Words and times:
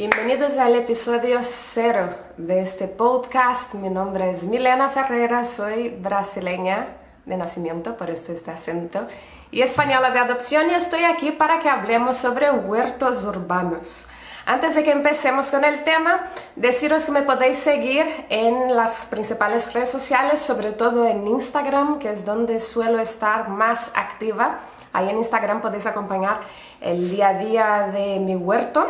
Bienvenidos 0.00 0.56
al 0.56 0.76
episodio 0.76 1.40
cero 1.42 2.08
de 2.38 2.60
este 2.60 2.88
podcast. 2.88 3.74
Mi 3.74 3.90
nombre 3.90 4.30
es 4.30 4.44
Milena 4.44 4.88
Ferreira, 4.88 5.44
soy 5.44 5.90
brasileña 5.90 6.96
de 7.26 7.36
nacimiento, 7.36 7.98
por 7.98 8.08
eso 8.08 8.32
este 8.32 8.50
acento, 8.50 9.06
y 9.50 9.60
española 9.60 10.10
de 10.10 10.20
adopción 10.20 10.70
y 10.70 10.72
estoy 10.72 11.04
aquí 11.04 11.32
para 11.32 11.58
que 11.58 11.68
hablemos 11.68 12.16
sobre 12.16 12.50
huertos 12.50 13.24
urbanos. 13.24 14.08
Antes 14.46 14.74
de 14.74 14.84
que 14.84 14.92
empecemos 14.92 15.50
con 15.50 15.66
el 15.66 15.84
tema, 15.84 16.28
deciros 16.56 17.04
que 17.04 17.12
me 17.12 17.20
podéis 17.20 17.58
seguir 17.58 18.06
en 18.30 18.74
las 18.74 19.04
principales 19.04 19.70
redes 19.74 19.90
sociales, 19.90 20.40
sobre 20.40 20.72
todo 20.72 21.06
en 21.06 21.26
Instagram, 21.26 21.98
que 21.98 22.08
es 22.10 22.24
donde 22.24 22.58
suelo 22.58 23.00
estar 23.00 23.50
más 23.50 23.92
activa. 23.94 24.60
Ahí 24.94 25.10
en 25.10 25.18
Instagram 25.18 25.60
podéis 25.60 25.84
acompañar 25.84 26.40
el 26.80 27.10
día 27.10 27.28
a 27.28 27.34
día 27.34 27.90
de 27.92 28.18
mi 28.18 28.34
huerto 28.34 28.88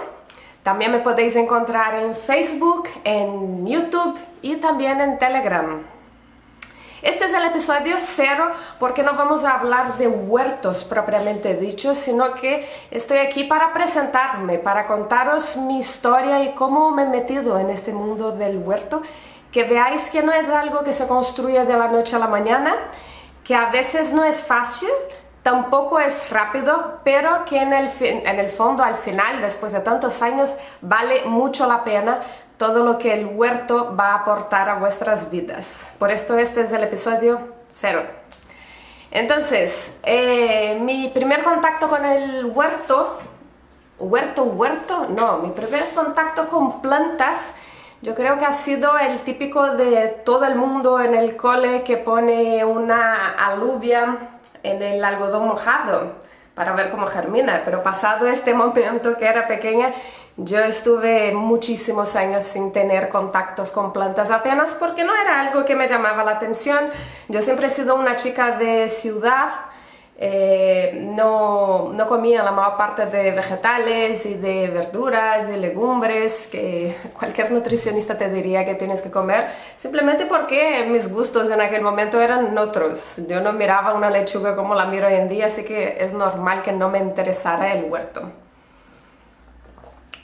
también 0.63 0.93
me 0.93 0.99
podéis 0.99 1.37
encontrar 1.37 1.95
en 1.95 2.15
Facebook, 2.15 2.89
en 3.05 3.67
YouTube 3.67 4.19
y 4.43 4.57
también 4.57 5.01
en 5.01 5.19
Telegram. 5.19 5.83
Este 7.03 7.25
es 7.25 7.33
el 7.33 7.45
episodio 7.45 7.97
cero 7.99 8.51
porque 8.79 9.03
no 9.03 9.15
vamos 9.15 9.45
a 9.45 9.55
hablar 9.55 9.97
de 9.97 10.07
huertos 10.07 10.85
propiamente 10.85 11.55
dicho, 11.55 11.95
sino 11.95 12.35
que 12.35 12.69
estoy 12.91 13.19
aquí 13.19 13.45
para 13.45 13.73
presentarme, 13.73 14.59
para 14.59 14.87
contaros 14.87 15.57
mi 15.57 15.79
historia 15.79 16.43
y 16.43 16.53
cómo 16.53 16.91
me 16.91 17.05
he 17.05 17.07
metido 17.07 17.59
en 17.59 17.71
este 17.71 17.95
mundo 17.95 18.33
del 18.33 18.59
huerto, 18.59 19.01
que 19.51 19.65
veáis 19.65 20.11
que 20.11 20.23
no 20.23 20.31
es 20.31 20.51
algo 20.51 20.85
que 20.85 20.93
se 20.93 21.07
construye 21.07 21.65
de 21.65 21.77
la 21.77 21.89
noche 21.89 22.17
a 22.17 22.19
la 22.19 22.29
mañana, 22.29 22.77
que 23.45 23.55
a 23.55 23.71
veces 23.71 24.13
no 24.13 24.23
es 24.23 24.45
fácil, 24.45 24.91
Tampoco 25.43 25.99
es 25.99 26.29
rápido, 26.31 27.01
pero 27.03 27.45
que 27.47 27.63
en 27.63 27.73
el, 27.73 27.91
en 28.01 28.39
el 28.39 28.49
fondo, 28.49 28.83
al 28.83 28.95
final, 28.95 29.41
después 29.41 29.73
de 29.73 29.81
tantos 29.81 30.21
años, 30.21 30.55
vale 30.83 31.25
mucho 31.25 31.67
la 31.67 31.83
pena 31.83 32.21
todo 32.59 32.85
lo 32.85 32.99
que 32.99 33.15
el 33.15 33.25
huerto 33.25 33.97
va 33.99 34.11
a 34.11 34.15
aportar 34.17 34.69
a 34.69 34.75
vuestras 34.75 35.31
vidas. 35.31 35.95
Por 35.99 36.11
esto 36.11 36.37
este 36.37 36.61
es 36.61 36.73
el 36.75 36.83
episodio 36.83 37.41
cero. 37.71 38.03
Entonces, 39.11 39.97
eh, 40.03 40.79
mi 40.79 41.09
primer 41.09 41.43
contacto 41.43 41.89
con 41.89 42.05
el 42.05 42.45
huerto, 42.45 43.19
huerto, 43.99 44.45
huerto, 44.45 45.07
no, 45.09 45.39
mi 45.39 45.53
primer 45.53 45.89
contacto 45.95 46.49
con 46.49 46.83
plantas, 46.83 47.55
yo 48.03 48.15
creo 48.15 48.39
que 48.39 48.45
ha 48.45 48.53
sido 48.53 48.99
el 48.99 49.21
típico 49.21 49.75
de 49.75 50.09
todo 50.25 50.45
el 50.45 50.55
mundo 50.55 51.01
en 51.01 51.15
el 51.15 51.37
cole 51.39 51.83
que 51.83 51.97
pone 51.97 52.63
una 52.65 53.31
alubia 53.39 54.19
en 54.63 54.83
el 54.83 55.05
algodón 55.05 55.49
mojado 55.49 56.13
para 56.55 56.75
ver 56.75 56.91
cómo 56.91 57.07
germina, 57.07 57.63
pero 57.65 57.83
pasado 57.83 58.27
este 58.27 58.55
momento 58.63 59.17
que 59.17 59.27
era 59.27 59.49
pequeña, 59.49 59.93
yo 60.37 60.59
estuve 60.59 61.33
muchísimos 61.33 62.17
años 62.17 62.45
sin 62.45 62.73
tener 62.73 63.09
contactos 63.09 63.73
con 63.73 63.93
plantas 63.93 64.31
apenas 64.31 64.75
porque 64.75 65.05
no 65.05 65.15
era 65.15 65.41
algo 65.41 65.65
que 65.65 65.77
me 65.77 65.89
llamaba 65.89 66.25
la 66.25 66.33
atención. 66.33 66.89
Yo 67.29 67.43
siempre 67.43 67.67
he 67.67 67.71
sido 67.71 67.95
una 67.95 68.17
chica 68.17 68.53
de 68.53 68.89
ciudad, 68.89 69.49
eh, 70.23 71.01
no, 71.17 71.95
no, 71.95 72.07
comía 72.07 72.43
la 72.43 72.53
mayor 72.53 72.77
parte 72.77 73.07
de 73.07 73.31
vegetales 73.31 74.27
y 74.27 74.35
de 74.35 74.69
verduras 74.69 75.49
y 75.49 75.57
legumbres 75.57 76.47
que 76.53 76.95
cualquier 77.19 77.51
nutricionista 77.51 78.19
te 78.19 78.29
diría 78.29 78.67
que 78.67 78.75
tienes 78.75 79.01
que 79.01 79.11
comer, 79.11 79.49
simplemente 79.79 80.27
porque 80.27 80.87
mis 80.91 81.11
gustos 81.11 81.51
en 81.51 81.63
aquel 81.63 81.81
momento 81.81 82.21
eran 82.21 82.57
otros. 82.59 83.23
Yo 83.29 83.41
no 83.41 83.55
miraba 83.55 83.95
una 83.95 84.11
lechuga 84.11 84.55
como 84.55 84.75
la 84.75 84.85
miro 84.85 85.07
hoy 85.07 85.15
en 85.15 85.31
día, 85.31 85.47
así 85.47 85.65
que 85.65 85.97
es 85.99 86.13
normal 86.13 86.63
que 86.63 86.73
no 86.73 86.91
me 86.91 86.99
interesara 86.99 87.73
el 87.73 87.91
huerto. 87.91 88.31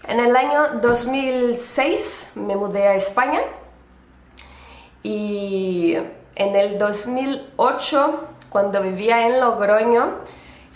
En 0.07 0.21
el 0.21 0.37
año 0.37 0.79
2006 0.83 2.33
me 2.35 2.55
mudé 2.55 2.87
a 2.89 2.95
España 2.97 3.41
y 5.03 5.97
en 6.35 6.55
el 6.55 6.79
2008 6.79 8.36
cuando 8.57 8.81
vivía 8.81 9.27
en 9.27 9.39
Logroño, 9.39 10.15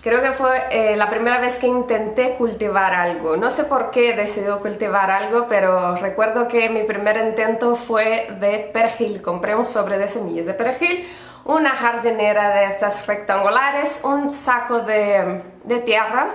creo 0.03 0.21
que 0.21 0.33
fue 0.33 0.65
eh, 0.71 0.97
la 0.97 1.09
primera 1.09 1.41
vez 1.41 1.59
que 1.59 1.67
intenté 1.67 2.35
cultivar 2.35 2.93
algo. 2.93 3.39
No 3.39 3.49
sé 3.51 3.65
por 3.65 3.91
qué 3.91 4.15
decidí 4.15 4.51
cultivar 4.61 5.11
algo, 5.11 5.47
pero 5.49 5.97
recuerdo 5.97 6.47
que 6.47 6.69
mi 6.69 6.83
primer 6.83 7.17
intento 7.17 7.77
fue 7.77 8.37
de 8.39 8.71
perejil. 8.71 9.23
Compré 9.23 9.55
un 9.55 9.65
sobre 9.65 9.97
de 9.97 10.09
semillas 10.09 10.45
de 10.45 10.53
perejil, 10.53 11.09
una 11.47 11.71
jardinera 11.71 12.51
de 12.51 12.67
estas 12.67 13.07
rectangulares, 13.07 14.03
un 14.05 14.31
saco 14.31 14.81
de, 14.81 15.41
de 15.65 15.79
tierra 15.79 16.35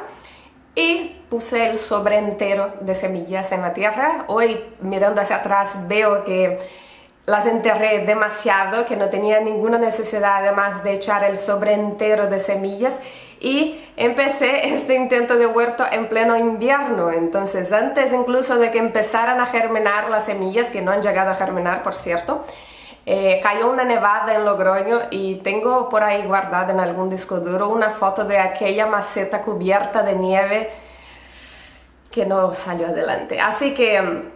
y 0.74 1.22
puse 1.30 1.70
el 1.70 1.78
sobre 1.78 2.18
entero 2.18 2.74
de 2.82 2.96
semillas 2.96 3.52
en 3.52 3.62
la 3.62 3.72
tierra. 3.76 4.26
Hoy 4.30 4.64
mirando 4.82 5.22
hacia 5.22 5.36
atrás 5.36 5.88
veo 5.88 6.26
que 6.26 6.58
las 7.26 7.48
enterré 7.48 8.06
demasiado, 8.06 8.86
que 8.86 8.96
no 8.96 9.10
tenía 9.10 9.40
ninguna 9.40 9.78
necesidad 9.78 10.38
además 10.38 10.84
de 10.84 10.94
echar 10.94 11.24
el 11.24 11.38
sobre 11.38 11.74
entero 11.74 12.28
de 12.28 12.40
semillas 12.40 12.94
y 13.40 13.80
empecé 13.98 14.68
este 14.74 14.96
intento 14.96 15.38
de 15.38 15.48
huerto 15.48 15.84
en 15.92 16.08
pleno 16.08 16.38
invierno, 16.38 17.12
entonces 17.12 17.72
antes 17.72 18.14
incluso 18.14 18.58
de 18.58 18.72
que 18.72 18.78
empezaran 18.78 19.40
a 19.40 19.48
germinar 19.48 20.10
las 20.10 20.26
semillas, 20.26 20.70
que 20.70 20.82
no 20.82 20.92
han 20.92 21.02
llegado 21.02 21.32
a 21.32 21.36
germinar 21.36 21.84
por 21.84 21.96
cierto, 21.96 22.46
eh, 23.08 23.40
cayó 23.44 23.70
una 23.70 23.84
nevada 23.84 24.34
en 24.34 24.46
Logroño 24.46 25.02
y 25.12 25.36
tengo 25.36 25.90
por 25.90 26.04
ahí 26.04 26.24
guardada 26.24 26.74
en 26.74 26.80
algún 26.80 27.10
disco 27.10 27.40
duro 27.40 27.70
una 27.70 27.92
foto 27.92 28.26
de 28.26 28.40
aquella 28.40 28.88
maceta 28.88 29.44
cubierta 29.44 30.02
de 30.02 30.16
nieve 30.16 30.72
que 32.10 32.26
no 32.26 32.52
salió 32.54 32.88
adelante. 32.88 33.40
Así 33.40 33.76
que 33.76 34.34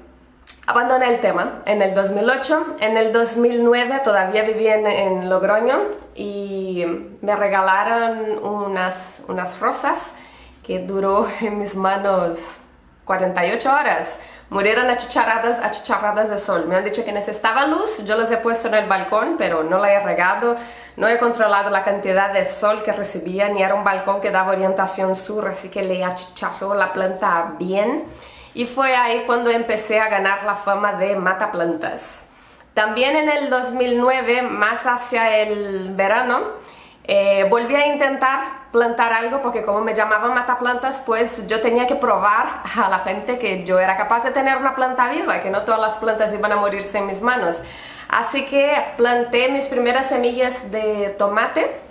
Abandoné 0.69 1.09
el 1.09 1.19
tema 1.19 1.63
en 1.66 1.81
el 1.81 1.96
2008, 1.96 2.75
en 2.80 2.96
el 2.96 3.12
2009 3.12 4.02
todavía 4.03 4.44
vivía 4.44 4.75
en, 4.75 5.28
Logroño 5.28 5.80
y 6.13 6.85
me 7.22 7.35
regalaron 7.35 8.38
unas, 8.46 9.24
unas 9.28 9.59
rosas 9.59 10.13
que 10.62 10.78
duró 10.78 11.28
en 11.41 11.57
mis 11.57 11.75
manos 11.75 12.66
48 13.06 13.74
horas. 13.74 14.19
Murieron 14.52 14.91
achicharradas, 14.91 15.57
achicharradas 15.57 16.30
de 16.30 16.38
sol. 16.38 16.66
Me 16.68 16.75
han 16.75 16.84
dicho 16.84 17.03
que 17.03 17.13
necesitaba 17.13 17.66
luz, 17.66 18.06
yo 18.06 18.16
las 18.16 18.30
he 18.30 18.38
puesto 18.38 18.68
en 18.68 18.75
el 18.75 18.88
balcón, 18.88 19.38
pero 19.40 19.63
no 19.63 19.80
la 19.80 19.91
he 19.91 20.00
regado, 20.03 20.56
no 20.97 21.07
he 21.07 21.18
controlado 21.18 21.72
la 21.72 21.84
cantidad 21.84 22.31
de 22.31 22.46
sol 22.46 22.84
que 22.84 22.91
recibía, 22.91 23.50
ni 23.50 23.63
era 23.63 23.74
un 23.74 23.84
balcón 23.84 24.22
que 24.22 24.30
daba 24.30 24.51
orientación 24.51 25.16
sur, 25.16 25.47
así 25.47 25.69
que 25.69 25.81
le 25.81 26.06
achicharró 26.06 26.75
la 26.75 26.94
planta 26.94 27.56
bien 27.57 28.06
y 28.54 28.66
fue 28.66 28.96
ahí 28.96 29.24
cuando 29.26 29.50
empecé 29.50 30.00
a 30.00 30.10
ganar 30.10 30.44
la 30.44 30.56
fama 30.56 30.94
de 30.94 31.16
mataplantas. 31.16 32.30
También 32.74 33.16
en 33.16 33.30
el 33.30 33.50
2009, 33.50 34.44
más 34.44 34.86
hacia 34.86 35.38
el 35.40 35.94
verano, 35.96 36.40
eh, 37.04 37.48
volví 37.50 37.76
a 37.76 37.88
intentar 37.88 38.40
plantar 38.72 39.12
algo 39.12 39.42
porque 39.42 39.64
como 39.64 39.82
me 39.82 39.96
llamaban 39.96 40.34
mataplantas, 40.34 41.02
pues 41.06 41.48
yo 41.48 41.60
tenía 41.60 41.88
que 41.88 41.96
probar 41.96 42.62
a 42.78 42.88
la 42.88 43.00
gente 43.00 43.40
que 43.40 43.66
yo 43.66 43.80
era 43.80 43.98
capaz 43.98 44.24
de 44.24 44.32
tener 44.32 44.58
una 44.58 44.76
planta 44.76 45.10
viva, 45.10 45.42
que 45.42 45.50
no 45.50 45.64
todas 45.64 45.81
las 45.81 45.98
plantas 45.98 46.34
iban 46.34 46.52
a 46.52 46.56
morirse 46.56 47.00
en 47.00 47.08
mis 47.08 47.22
manos. 47.22 47.62
Así 48.08 48.46
que 48.46 48.94
planté 48.96 49.50
mis 49.50 49.66
primeras 49.66 50.08
semillas 50.08 50.72
de 50.72 51.16
tomate, 51.18 51.81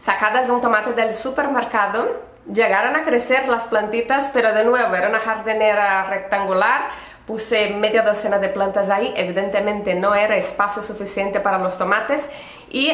sacadas 0.00 0.46
de 0.48 0.52
un 0.52 0.60
tomate 0.60 0.92
del 0.92 1.14
supermercado, 1.14 2.29
llegaron 2.52 2.96
a 2.96 3.04
crecer 3.04 3.48
las 3.48 3.64
plantitas, 3.64 4.30
pero 4.32 4.52
de 4.52 4.64
nuevo 4.64 4.94
era 4.94 5.08
una 5.08 5.20
jardinera 5.20 6.04
rectangular, 6.04 6.82
puse 7.26 7.70
media 7.70 8.02
docena 8.02 8.38
de 8.38 8.48
plantas 8.48 8.90
ahí, 8.90 9.12
evidentemente 9.16 9.94
no 9.94 10.14
era 10.14 10.36
espacio 10.36 10.82
suficiente 10.82 11.40
para 11.40 11.58
los 11.58 11.78
tomates. 11.78 12.28
Y 12.70 12.92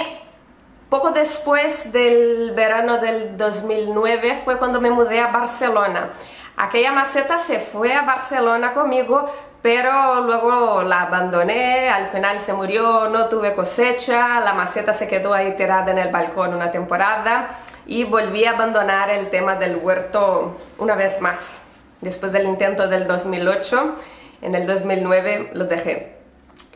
poco 0.91 1.11
después 1.11 1.93
del 1.93 2.53
verano 2.55 2.99
del 2.99 3.37
2009 3.37 4.41
fue 4.44 4.59
cuando 4.59 4.81
me 4.81 4.91
mudé 4.91 5.21
a 5.21 5.28
Barcelona. 5.28 6.11
Aquella 6.59 6.93
maceta 6.93 7.38
se 7.38 7.59
fue 7.59 7.93
a 7.93 8.02
Barcelona 8.02 8.73
conmigo, 8.73 9.31
pero 9.61 10.23
luego 10.23 10.82
la 10.82 11.02
abandoné, 11.02 11.91
al 11.91 12.06
final 12.06 12.38
se 12.38 12.52
murió, 12.52 13.09
no 13.09 13.26
tuve 13.26 13.55
cosecha, 13.55 14.41
la 14.41 14.55
maceta 14.55 14.94
se 14.94 15.06
quedó 15.09 15.35
ahí 15.35 15.55
tirada 15.56 15.91
en 15.91 15.99
el 15.99 16.11
balcón 16.11 16.55
una 16.55 16.70
temporada 16.70 17.49
y 17.87 18.05
volví 18.05 18.44
a 18.44 18.50
abandonar 18.50 19.11
el 19.11 19.31
tema 19.31 19.56
del 19.56 19.77
huerto 19.77 20.56
una 20.79 20.94
vez 20.94 21.21
más. 21.21 21.65
Después 22.00 22.33
del 22.33 22.47
intento 22.47 22.88
del 22.88 23.06
2008, 23.06 23.97
en 24.43 24.55
el 24.55 24.67
2009 24.67 25.50
lo 25.55 25.65
dejé. 25.65 26.17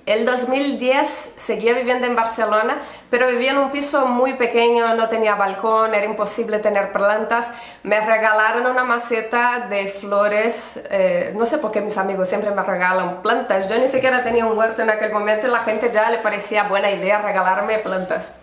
El 0.07 0.25
2010 0.25 1.35
seguía 1.37 1.75
viviendo 1.75 2.07
en 2.07 2.17
Barcelona, 2.17 2.81
pero 3.11 3.29
vivía 3.29 3.51
en 3.51 3.59
un 3.59 3.71
piso 3.71 4.07
muy 4.07 4.35
pequeño, 4.35 4.95
no 4.95 5.09
tenía 5.09 5.35
balcón, 5.35 5.95
era 5.95 6.05
imposible 6.05 6.59
tener 6.59 6.91
plantas. 6.91 7.53
Me 7.83 8.01
regalaron 8.01 8.67
una 8.67 8.83
maceta 8.83 9.67
de 9.69 9.87
flores, 9.87 10.81
eh, 10.91 11.33
no 11.37 11.45
sé 11.47 11.59
por 11.59 11.71
qué 11.71 11.81
mis 11.81 11.99
amigos 11.99 12.29
siempre 12.29 12.51
me 12.51 12.63
regalan 12.63 13.23
plantas. 13.23 13.69
Yo 13.69 13.79
ni 13.79 13.89
siquiera 13.89 14.25
tenía 14.25 14.47
un 14.47 14.57
huerto 14.57 14.83
en 14.83 14.91
aquel 14.91 15.13
momento 15.13 15.47
y 15.47 15.51
la 15.51 15.61
gente 15.61 15.91
ya 15.93 16.11
le 16.11 16.19
parecía 16.19 16.65
buena 16.65 16.91
idea 16.91 17.21
regalarme 17.21 17.79
plantas. 17.79 18.40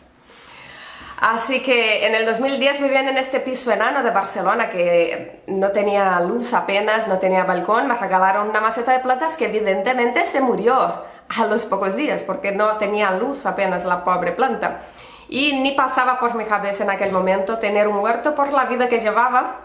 Así 1.19 1.63
que 1.63 2.05
en 2.05 2.13
el 2.13 2.27
2010 2.27 2.79
vivían 2.79 3.07
en 3.07 3.17
este 3.17 3.39
piso 3.39 3.71
enano 3.71 4.03
de 4.03 4.11
Barcelona 4.11 4.69
que 4.69 5.41
no 5.47 5.71
tenía 5.71 6.19
luz 6.19 6.53
apenas, 6.53 7.07
no 7.07 7.17
tenía 7.17 7.43
balcón, 7.43 7.87
me 7.87 7.95
regalaron 7.95 8.49
una 8.49 8.61
maceta 8.61 8.91
de 8.91 8.99
plantas 8.99 9.35
que 9.35 9.45
evidentemente 9.45 10.25
se 10.25 10.41
murió 10.41 10.77
a 10.77 11.45
los 11.47 11.65
pocos 11.65 11.95
días 11.95 12.23
porque 12.23 12.51
no 12.51 12.77
tenía 12.77 13.09
luz 13.11 13.47
apenas 13.47 13.83
la 13.83 14.03
pobre 14.03 14.31
planta. 14.31 14.81
Y 15.27 15.53
ni 15.53 15.71
pasaba 15.71 16.19
por 16.19 16.35
mi 16.35 16.45
cabeza 16.45 16.83
en 16.83 16.91
aquel 16.91 17.11
momento 17.11 17.57
tener 17.57 17.87
un 17.87 17.97
huerto 17.97 18.35
por 18.35 18.53
la 18.53 18.65
vida 18.65 18.87
que 18.87 18.99
llevaba. 18.99 19.61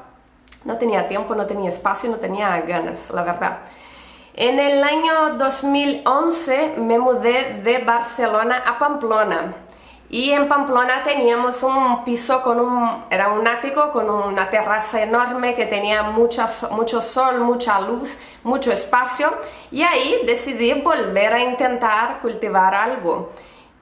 No 0.65 0.79
tenía 0.79 1.07
tiempo, 1.07 1.35
no 1.35 1.45
tenía 1.45 1.69
espacio, 1.69 2.11
no 2.11 2.17
tenía 2.17 2.59
ganas, 2.63 3.11
la 3.11 3.25
verdad. 3.25 3.59
En 4.35 4.59
el 4.59 4.83
año 4.83 5.35
2011 5.37 6.77
me 6.79 6.99
mudé 6.99 7.61
de 7.63 7.79
Barcelona 7.85 8.65
a 8.67 8.79
Pamplona 8.79 9.55
y 10.13 10.31
en 10.31 10.47
Pamplona 10.47 11.03
teníamos 11.03 11.63
un 11.63 12.05
piso 12.05 12.43
con 12.43 12.61
un, 12.61 13.05
era 13.09 13.29
un 13.33 13.49
ático 13.49 13.91
con 13.91 14.11
una 14.11 14.51
terraza 14.51 15.03
enorme 15.03 15.55
que 15.55 15.65
tenía 15.65 16.03
mucho 16.03 16.47
sol, 17.01 17.41
mucha 17.41 17.81
luz, 17.81 18.21
mucho 18.45 18.71
espacio 18.71 19.33
y 19.71 19.83
ahí 19.83 20.21
decidí 20.27 20.75
volver 20.75 21.33
a 21.33 21.39
intentar 21.41 22.19
cultivar 22.21 22.75
algo. 22.75 23.33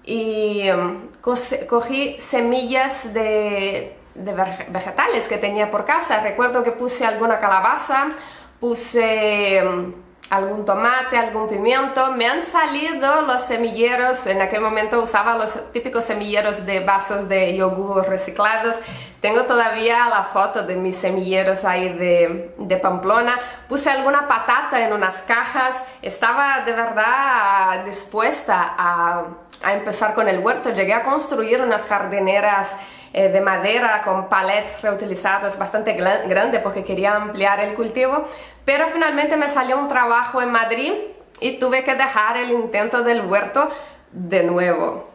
Y 0.04 0.70
um, 0.70 1.08
cogí 1.20 2.20
semillas 2.20 3.12
de, 3.12 3.96
de 4.14 4.32
vegetales 4.68 5.26
que 5.26 5.36
tenía 5.36 5.68
por 5.68 5.84
casa. 5.84 6.20
Recuerdo 6.20 6.62
que 6.62 6.70
puse 6.70 7.04
alguna 7.04 7.40
calabaza, 7.40 8.12
puse 8.60 9.64
um, 9.66 9.94
algún 10.30 10.64
tomate, 10.64 11.18
algún 11.18 11.48
pimiento, 11.48 12.12
me 12.12 12.28
han 12.28 12.42
salido 12.44 13.22
los 13.22 13.42
semilleros, 13.42 14.28
en 14.28 14.40
aquel 14.40 14.60
momento 14.60 15.02
usaba 15.02 15.36
los 15.36 15.72
típicos 15.72 16.04
semilleros 16.04 16.64
de 16.64 16.80
vasos 16.80 17.28
de 17.28 17.56
yogur 17.56 18.08
reciclados, 18.08 18.76
tengo 19.20 19.42
todavía 19.42 20.08
la 20.08 20.22
foto 20.22 20.62
de 20.62 20.76
mis 20.76 20.96
semilleros 20.96 21.64
ahí 21.64 21.88
de, 21.90 22.54
de 22.56 22.76
Pamplona, 22.76 23.40
puse 23.68 23.90
alguna 23.90 24.28
patata 24.28 24.86
en 24.86 24.92
unas 24.92 25.24
cajas, 25.24 25.82
estaba 26.00 26.60
de 26.64 26.72
verdad 26.72 27.84
dispuesta 27.84 28.74
a, 28.78 29.24
a 29.64 29.72
empezar 29.72 30.14
con 30.14 30.28
el 30.28 30.38
huerto, 30.38 30.70
llegué 30.70 30.94
a 30.94 31.02
construir 31.02 31.60
unas 31.60 31.86
jardineras 31.86 32.76
eh, 33.12 33.28
de 33.28 33.40
madera 33.40 34.02
con 34.04 34.28
palets 34.28 34.82
reutilizados 34.82 35.58
bastante 35.58 35.94
grande 35.94 36.60
porque 36.60 36.84
quería 36.84 37.16
ampliar 37.16 37.60
el 37.60 37.74
cultivo, 37.74 38.24
pero 38.64 38.86
finalmente 38.86 39.36
me 39.36 39.48
salió 39.48 39.78
un 39.78 39.88
trabajo 39.88 40.40
en 40.40 40.50
Madrid 40.52 40.92
y 41.40 41.58
tuve 41.58 41.82
que 41.82 41.94
dejar 41.94 42.36
el 42.36 42.50
intento 42.50 43.02
del 43.02 43.22
huerto 43.22 43.68
de 44.12 44.44
nuevo. 44.44 45.08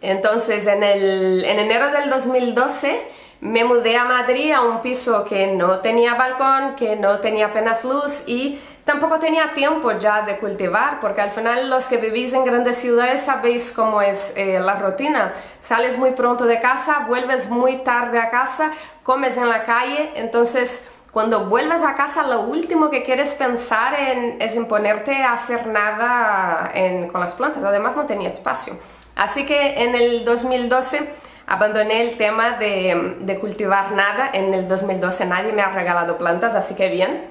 Entonces 0.00 0.66
en, 0.66 0.82
el, 0.82 1.44
en 1.44 1.58
enero 1.58 1.90
del 1.90 2.10
2012 2.10 3.08
me 3.40 3.64
mudé 3.64 3.96
a 3.96 4.04
Madrid 4.04 4.52
a 4.52 4.62
un 4.62 4.82
piso 4.82 5.24
que 5.24 5.48
no 5.48 5.80
tenía 5.80 6.14
balcón, 6.14 6.76
que 6.76 6.96
no 6.96 7.18
tenía 7.18 7.46
apenas 7.46 7.84
luz 7.84 8.24
y 8.26 8.58
Tampoco 8.86 9.18
tenía 9.18 9.52
tiempo 9.52 9.90
ya 9.98 10.22
de 10.22 10.38
cultivar, 10.38 11.00
porque 11.00 11.20
al 11.20 11.32
final 11.32 11.68
los 11.68 11.86
que 11.86 11.96
vivís 11.96 12.32
en 12.34 12.44
grandes 12.44 12.76
ciudades 12.76 13.20
sabéis 13.22 13.72
cómo 13.72 14.00
es 14.00 14.32
eh, 14.36 14.60
la 14.60 14.76
rutina. 14.76 15.32
Sales 15.60 15.98
muy 15.98 16.12
pronto 16.12 16.44
de 16.44 16.60
casa, 16.60 17.04
vuelves 17.08 17.50
muy 17.50 17.78
tarde 17.78 18.20
a 18.20 18.30
casa, 18.30 18.70
comes 19.02 19.36
en 19.38 19.48
la 19.48 19.64
calle, 19.64 20.12
entonces 20.14 20.88
cuando 21.10 21.46
vuelves 21.46 21.82
a 21.82 21.96
casa 21.96 22.28
lo 22.28 22.42
último 22.42 22.88
que 22.88 23.02
quieres 23.02 23.34
pensar 23.34 23.98
en, 23.98 24.40
es 24.40 24.54
en 24.54 24.66
ponerte 24.66 25.20
a 25.24 25.32
hacer 25.32 25.66
nada 25.66 26.70
con 27.10 27.20
las 27.20 27.34
plantas, 27.34 27.64
además 27.64 27.96
no 27.96 28.06
tenía 28.06 28.28
espacio. 28.28 28.74
Así 29.16 29.46
que 29.46 29.82
en 29.82 29.96
el 29.96 30.24
2012 30.24 31.12
abandoné 31.46 32.02
el 32.02 32.16
tema 32.16 32.52
de, 32.58 33.38
cultivar 33.40 33.92
nada, 33.92 34.30
en 34.32 34.52
el 34.52 34.68
2012 34.68 35.26
nadie 35.26 35.52
me 35.52 35.62
ha 35.62 35.70
regalado 35.70 36.18
plantas, 36.18 36.54
así 36.54 36.74
que 36.74 36.88
bien. 36.88 37.28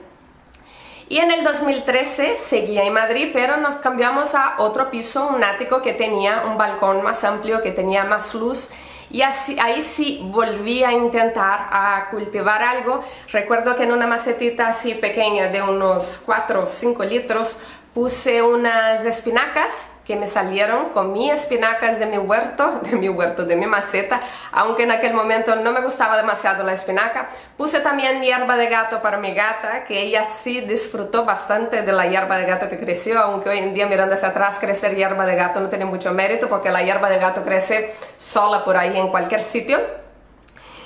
Y 1.07 1.19
en 1.19 1.31
el 1.31 1.43
2013 1.43 2.37
seguía 2.37 2.83
en 2.83 2.93
Madrid, 2.93 3.29
pero 3.31 3.57
nos 3.57 3.75
cambiamos 3.75 4.33
a 4.33 4.55
otro 4.57 4.89
piso, 4.89 5.27
un 5.27 5.43
ático 5.43 5.81
que 5.81 5.93
tenía 5.93 6.43
un 6.47 6.57
balcón 6.57 7.03
más 7.03 7.23
amplio, 7.23 7.61
que 7.61 7.71
tenía 7.71 8.05
más 8.05 8.33
luz. 8.33 8.71
Y 9.11 9.21
así, 9.21 9.55
ahí 9.59 9.83
sí 9.83 10.19
volví 10.31 10.83
a 10.83 10.91
intentar 10.91 11.67
a 11.71 12.07
cultivar 12.09 12.63
algo. 12.63 13.03
Recuerdo 13.31 13.75
que 13.75 13.83
en 13.83 13.91
una 13.91 14.07
macetita 14.07 14.69
así 14.69 14.95
pequeña 14.95 15.49
de 15.49 15.61
unos 15.61 16.23
4 16.25 16.63
o 16.63 16.65
5 16.65 17.03
litros 17.03 17.59
puse 17.93 18.41
unas 18.41 19.05
espinacas 19.05 19.94
que 20.05 20.15
me 20.15 20.27
salieron 20.27 20.89
con 20.89 21.13
mis 21.13 21.33
espinacas 21.33 21.97
de 21.99 22.05
mi 22.05 22.17
huerto, 22.17 22.79
de 22.83 22.95
mi 22.95 23.09
huerto, 23.09 23.45
de 23.45 23.55
mi 23.55 23.65
maceta, 23.65 24.21
aunque 24.51 24.83
en 24.83 24.91
aquel 24.91 25.13
momento 25.13 25.55
no 25.55 25.71
me 25.71 25.81
gustaba 25.81 26.15
demasiado 26.17 26.63
la 26.63 26.73
espinaca. 26.73 27.29
Puse 27.57 27.79
también 27.79 28.21
hierba 28.21 28.55
de 28.55 28.67
gato 28.67 29.01
para 29.01 29.17
mi 29.17 29.33
gata, 29.33 29.85
que 29.85 30.01
ella 30.01 30.25
sí 30.25 30.61
disfrutó 30.61 31.25
bastante 31.25 31.81
de 31.81 31.91
la 31.91 32.05
hierba 32.07 32.37
de 32.37 32.45
gato 32.45 32.69
que 32.69 32.77
creció, 32.77 33.19
aunque 33.19 33.49
hoy 33.49 33.59
en 33.59 33.73
día 33.73 33.87
mirando 33.87 34.13
hacia 34.13 34.29
atrás 34.29 34.57
crecer 34.59 34.95
hierba 34.95 35.25
de 35.25 35.35
gato 35.35 35.59
no 35.59 35.69
tiene 35.69 35.85
mucho 35.85 36.13
mérito 36.13 36.47
porque 36.47 36.69
la 36.69 36.83
hierba 36.83 37.09
de 37.09 37.17
gato 37.17 37.43
crece 37.43 37.95
sola 38.17 38.63
por 38.63 38.77
ahí 38.77 38.97
en 38.97 39.07
cualquier 39.07 39.41
sitio. 39.41 39.79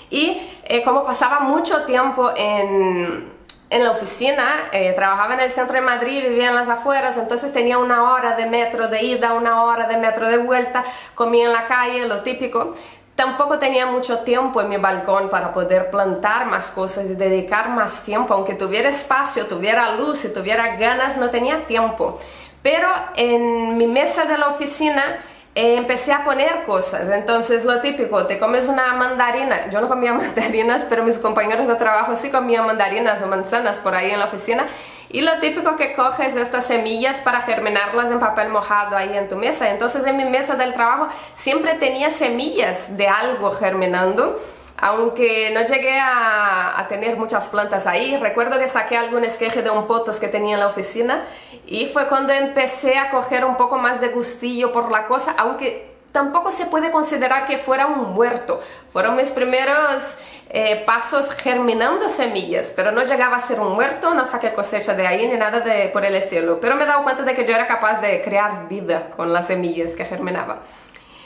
Y 0.10 0.42
eh, 0.63 0.83
como 0.83 1.04
pasaba 1.04 1.42
mucho 1.42 1.83
tiempo 1.83 2.31
en 2.36 3.38
en 3.69 3.83
la 3.83 3.92
oficina, 3.92 4.69
eh, 4.71 4.94
trabajaba 4.94 5.36
en 5.36 5.42
el 5.42 5.51
centro 5.51 5.75
de 5.75 5.81
Madrid, 5.81 6.24
vivía 6.24 6.50
en 6.50 6.56
las 6.56 6.69
afueras, 6.69 7.18
entonces 7.18 7.54
tenía 7.54 7.77
una 7.77 8.13
hora 8.13 8.36
de 8.36 8.48
metro 8.48 8.88
de 8.88 9.04
ida, 9.04 9.33
una 9.33 9.63
hora 9.63 9.88
de 9.88 9.98
metro 9.98 10.27
de 10.27 10.38
vuelta, 10.38 10.83
comía 11.13 11.45
en 11.45 11.54
la 11.54 11.68
calle, 11.68 12.07
lo 12.07 12.21
típico. 12.24 12.74
Tampoco 13.13 13.60
tenía 13.60 13.86
mucho 13.86 14.19
tiempo 14.19 14.62
en 14.62 14.69
mi 14.69 14.77
balcón 14.77 15.30
para 15.30 15.51
poder 15.51 15.92
plantar 15.92 16.45
más 16.45 16.69
cosas 16.69 17.06
y 17.06 17.16
dedicar 17.16 17.69
más 17.69 18.04
tiempo, 18.04 18.33
aunque 18.33 18.54
tuviera 18.56 18.89
espacio, 18.89 19.45
tuviera 19.45 19.95
luz 19.95 20.25
y 20.25 20.33
tuviera 20.33 20.77
ganas, 20.77 21.18
no 21.18 21.30
tenía 21.30 21.68
tiempo. 21.68 22.18
Pero 22.63 22.88
en 23.16 23.77
mi 23.77 23.88
mesa 23.88 24.25
de 24.25 24.38
la 24.38 24.48
oficina 24.48 25.19
eh, 25.59 25.75
empecé 25.75 26.13
a 26.13 26.23
poner 26.23 26.63
cosas. 26.65 27.09
Entonces, 27.09 27.65
lo 27.65 27.81
típico, 27.81 28.25
te 28.27 28.39
comes 28.39 28.69
una 28.69 28.94
mandarina. 28.94 29.69
Yo 29.69 29.81
no 29.81 29.89
comía 29.89 30.13
mandarinas, 30.25 30.85
pero 30.89 31.03
mis 31.03 31.19
compañeros 31.19 31.67
de 31.67 31.75
trabajo 31.75 32.15
sí 32.15 32.31
comían 32.31 32.65
mandarinas 32.65 33.21
o 33.21 33.27
manzanas 33.27 33.79
por 33.79 33.94
ahí 33.94 34.11
en 34.11 34.19
la 34.19 34.25
oficina. 34.25 34.67
Y 35.09 35.21
lo 35.21 35.39
típico 35.39 35.75
que 35.75 35.94
coges 35.95 36.35
estas 36.35 36.65
semillas 36.65 37.19
para 37.21 37.41
germinarlas 37.41 38.09
en 38.09 38.19
papel 38.19 38.50
mojado 38.50 38.95
ahí 38.95 39.17
en 39.17 39.27
tu 39.27 39.35
mesa. 39.35 39.69
Entonces, 39.69 40.06
en 40.07 40.15
mi 40.15 40.25
mesa 40.25 40.56
del 40.56 40.73
trabajo 40.73 41.09
siempre 41.35 41.73
tenía 41.73 42.09
semillas 42.09 42.95
de 42.95 43.07
algo 43.07 43.51
germinando 43.51 44.39
aunque 44.81 45.51
no 45.53 45.61
llegué 45.61 45.99
a, 45.99 46.85
tener 46.89 47.17
muchas 47.17 47.49
plantas 47.49 47.85
ahí, 47.85 48.15
recuerdo 48.17 48.57
que 48.57 48.67
saqué 48.67 48.97
algún 48.97 49.23
esqueje 49.23 49.61
de 49.61 49.69
un 49.69 49.85
potos 49.85 50.19
que 50.19 50.27
tenía 50.27 50.56
en 50.56 50.59
la 50.59 50.68
oficina 50.68 51.23
y 51.68 51.85
fue 51.85 52.07
cuando 52.07 52.33
empecé 52.33 52.97
a 52.97 53.11
coger 53.11 53.45
un 53.45 53.57
poco 53.57 53.77
más 53.77 54.01
de 54.01 54.09
gustillo 54.09 54.71
por 54.71 54.89
la 54.92 55.06
cosa, 55.06 55.35
aunque 55.37 55.89
tampoco 56.11 56.51
se 56.51 56.65
puede 56.65 56.92
considerar 56.92 57.45
que 57.45 57.57
fuera 57.57 57.85
un 57.85 58.18
huerto. 58.18 58.61
Fueron 58.92 59.15
mis 59.15 59.30
primeros 59.30 60.19
eh, 60.49 60.83
pasos 60.85 61.31
germinando 61.33 62.09
semillas, 62.09 62.73
pero 62.75 62.92
no 62.92 63.04
llegaba 63.04 63.37
a 63.37 63.42
ser 63.42 63.59
un 63.59 63.77
huerto, 63.77 64.13
no 64.15 64.25
saqué 64.25 64.54
cosecha 64.54 64.95
de 64.95 65.06
ahí 65.06 65.27
ni 65.27 65.37
nada 65.37 65.59
de, 65.59 65.89
por 65.89 66.06
el 66.06 66.15
estilo. 66.15 66.59
Pero 66.59 66.75
me 66.75 66.83
he 66.83 66.87
dado 66.87 67.04
cuenta 67.04 67.23
de 67.23 67.35
que 67.35 67.45
yo 67.45 67.54
era 67.54 67.68
capaz 67.68 68.01
de 68.01 68.21
crear 68.23 68.68
vida 68.68 69.11
con 69.15 69.31
las 69.31 69.47
semillas 69.47 69.95
que 69.95 70.06
germinaba. 70.06 70.61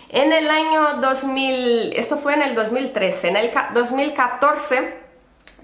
En 0.10 0.32
el 0.32 0.50
año 0.50 0.96
2000, 1.02 1.94
esto 1.96 2.18
fue 2.18 2.34
en 2.34 2.42
el 2.42 2.56
2013, 2.56 3.30
en 3.30 3.38
el 3.38 3.52
2014 3.74 5.04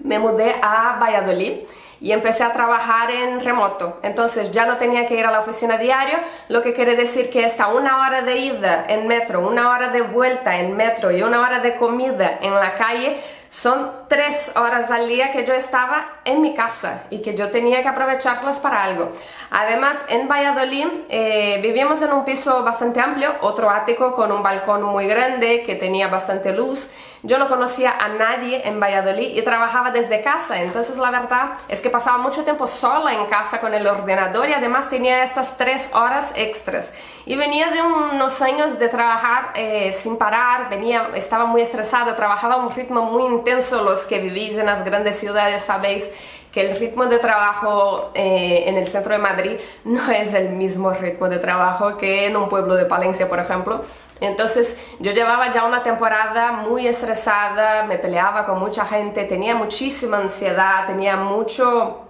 me 0.02 0.18
mudé 0.18 0.54
a 0.62 0.98
Valladolid 1.00 1.58
y 2.00 2.12
empecé 2.12 2.42
a 2.44 2.52
trabajar 2.52 3.10
en 3.10 3.40
remoto. 3.40 4.00
Entonces 4.02 4.50
ya 4.50 4.64
no 4.64 4.78
tenía 4.78 5.06
que 5.06 5.18
ir 5.18 5.26
a 5.26 5.30
la 5.30 5.40
oficina 5.40 5.76
diario, 5.76 6.18
lo 6.48 6.62
que 6.62 6.72
quiere 6.72 6.96
decir 6.96 7.30
que 7.30 7.44
esta 7.44 7.68
una 7.68 7.98
hora 8.00 8.22
de 8.22 8.38
ida 8.38 8.86
en 8.88 9.06
metro, 9.06 9.46
una 9.46 9.70
hora 9.70 9.90
de 9.90 10.00
vuelta 10.00 10.58
en 10.58 10.76
metro 10.76 11.10
y 11.10 11.22
una 11.22 11.40
hora 11.42 11.60
de 11.60 11.76
comida 11.76 12.38
en 12.40 12.54
la 12.54 12.74
calle 12.74 13.20
son 13.50 13.90
tres 14.08 14.56
horas 14.56 14.90
al 14.90 15.08
día 15.08 15.32
que 15.32 15.44
yo 15.44 15.52
estaba 15.52 16.19
en 16.24 16.42
mi 16.42 16.54
casa 16.54 17.04
y 17.10 17.22
que 17.22 17.34
yo 17.34 17.50
tenía 17.50 17.82
que 17.82 17.88
aprovecharlas 17.88 18.60
para 18.60 18.82
algo. 18.82 19.12
Además, 19.50 19.96
en 20.08 20.28
Valladolid 20.28 20.86
eh, 21.08 21.58
vivíamos 21.62 22.02
en 22.02 22.12
un 22.12 22.24
piso 22.24 22.62
bastante 22.62 23.00
amplio, 23.00 23.34
otro 23.40 23.70
ático 23.70 24.14
con 24.14 24.30
un 24.30 24.42
balcón 24.42 24.82
muy 24.82 25.06
grande 25.06 25.62
que 25.64 25.74
tenía 25.74 26.08
bastante 26.08 26.52
luz. 26.52 26.90
Yo 27.22 27.38
no 27.38 27.48
conocía 27.48 27.96
a 27.98 28.08
nadie 28.08 28.66
en 28.66 28.80
Valladolid 28.80 29.36
y 29.36 29.42
trabajaba 29.42 29.90
desde 29.90 30.22
casa, 30.22 30.62
entonces 30.62 30.96
la 30.96 31.10
verdad 31.10 31.50
es 31.68 31.82
que 31.82 31.90
pasaba 31.90 32.16
mucho 32.16 32.44
tiempo 32.44 32.66
sola 32.66 33.12
en 33.12 33.26
casa 33.26 33.60
con 33.60 33.74
el 33.74 33.86
ordenador 33.86 34.48
y 34.48 34.54
además 34.54 34.88
tenía 34.88 35.22
estas 35.22 35.58
tres 35.58 35.90
horas 35.94 36.32
extras. 36.34 36.92
Y 37.26 37.36
venía 37.36 37.70
de 37.70 37.82
unos 37.82 38.40
años 38.40 38.78
de 38.78 38.88
trabajar 38.88 39.50
eh, 39.54 39.92
sin 39.92 40.16
parar, 40.16 40.70
venía, 40.70 41.10
estaba 41.14 41.44
muy 41.44 41.60
estresada, 41.60 42.16
trabajaba 42.16 42.54
a 42.54 42.56
un 42.58 42.74
ritmo 42.74 43.02
muy 43.02 43.24
intenso, 43.24 43.84
los 43.84 44.06
que 44.06 44.18
vivís 44.18 44.56
en 44.56 44.66
las 44.66 44.84
grandes 44.84 45.18
ciudades 45.18 45.62
sabéis 45.62 46.09
que 46.52 46.68
el 46.68 46.76
ritmo 46.76 47.06
de 47.06 47.18
trabajo 47.18 48.10
eh, 48.14 48.64
en 48.66 48.76
el 48.76 48.86
centro 48.86 49.12
de 49.12 49.18
Madrid 49.18 49.52
no 49.84 50.10
es 50.10 50.34
el 50.34 50.50
mismo 50.50 50.92
ritmo 50.92 51.28
de 51.28 51.38
trabajo 51.38 51.96
que 51.96 52.26
en 52.26 52.36
un 52.36 52.48
pueblo 52.48 52.74
de 52.74 52.86
Palencia, 52.86 53.28
por 53.28 53.38
ejemplo. 53.38 53.82
Entonces 54.20 54.76
yo 54.98 55.12
llevaba 55.12 55.50
ya 55.52 55.64
una 55.64 55.82
temporada 55.82 56.52
muy 56.52 56.86
estresada, 56.86 57.84
me 57.84 57.98
peleaba 57.98 58.44
con 58.44 58.58
mucha 58.58 58.84
gente, 58.84 59.24
tenía 59.24 59.54
muchísima 59.54 60.18
ansiedad, 60.18 60.86
tenía 60.86 61.16
mucho 61.16 62.06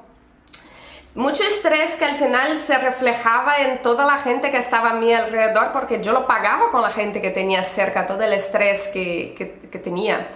mucho 1.15 1.43
estrés 1.43 1.97
que 1.97 2.05
al 2.05 2.17
final 2.17 2.57
se 2.57 2.79
reflejaba 2.79 3.59
en 3.59 3.83
toda 3.83 4.07
la 4.07 4.19
gente 4.19 4.51
que 4.53 4.59
estaba 4.59 4.91
a 4.91 4.95
mi 4.95 5.13
alrededor 5.13 5.73
porque 5.73 6.01
yo 6.01 6.13
lo 6.13 6.27
pagaba 6.27 6.71
con 6.71 6.83
la 6.83 6.91
gente 6.91 7.21
que 7.21 7.31
tenía 7.31 7.65
cerca, 7.65 8.07
todo 8.07 8.23
el 8.23 8.33
estrés 8.33 8.89
que, 8.89 9.35
que, 9.71 9.79
tenía. 9.79 10.29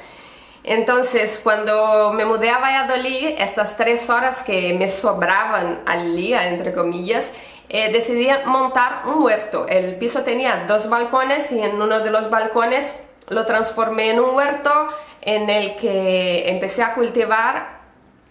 Entonces, 0.65 1.41
cuando 1.45 2.13
me 2.15 2.25
mudé 2.25 2.49
a 2.49 2.59
Valladolid, 2.59 3.35
estas 3.39 3.77
tres 3.77 4.09
horas 4.09 4.43
que 4.43 4.73
me 4.73 4.89
sobraban 4.89 5.83
al 5.85 6.17
día, 6.17 6.49
entre 6.49 6.73
comillas, 6.73 7.33
eh, 7.69 7.93
decidí 7.93 8.29
montar 8.47 9.03
un 9.05 9.23
huerto. 9.23 9.67
El 9.69 9.97
piso 9.97 10.23
tenía 10.23 10.65
dos 10.67 10.89
balcones 10.89 11.53
y 11.53 11.61
en 11.61 11.81
uno 11.81 12.01
de 12.01 12.11
los 12.11 12.31
balcones 12.31 12.99
lo 13.29 13.45
transformé 13.45 14.11
en 14.11 14.21
un 14.21 14.35
huerto 14.35 14.71
en 15.21 15.51
el 15.51 15.77
que 15.77 16.49
empecé 16.49 16.83
a 16.83 16.95
cultivar 16.95 17.81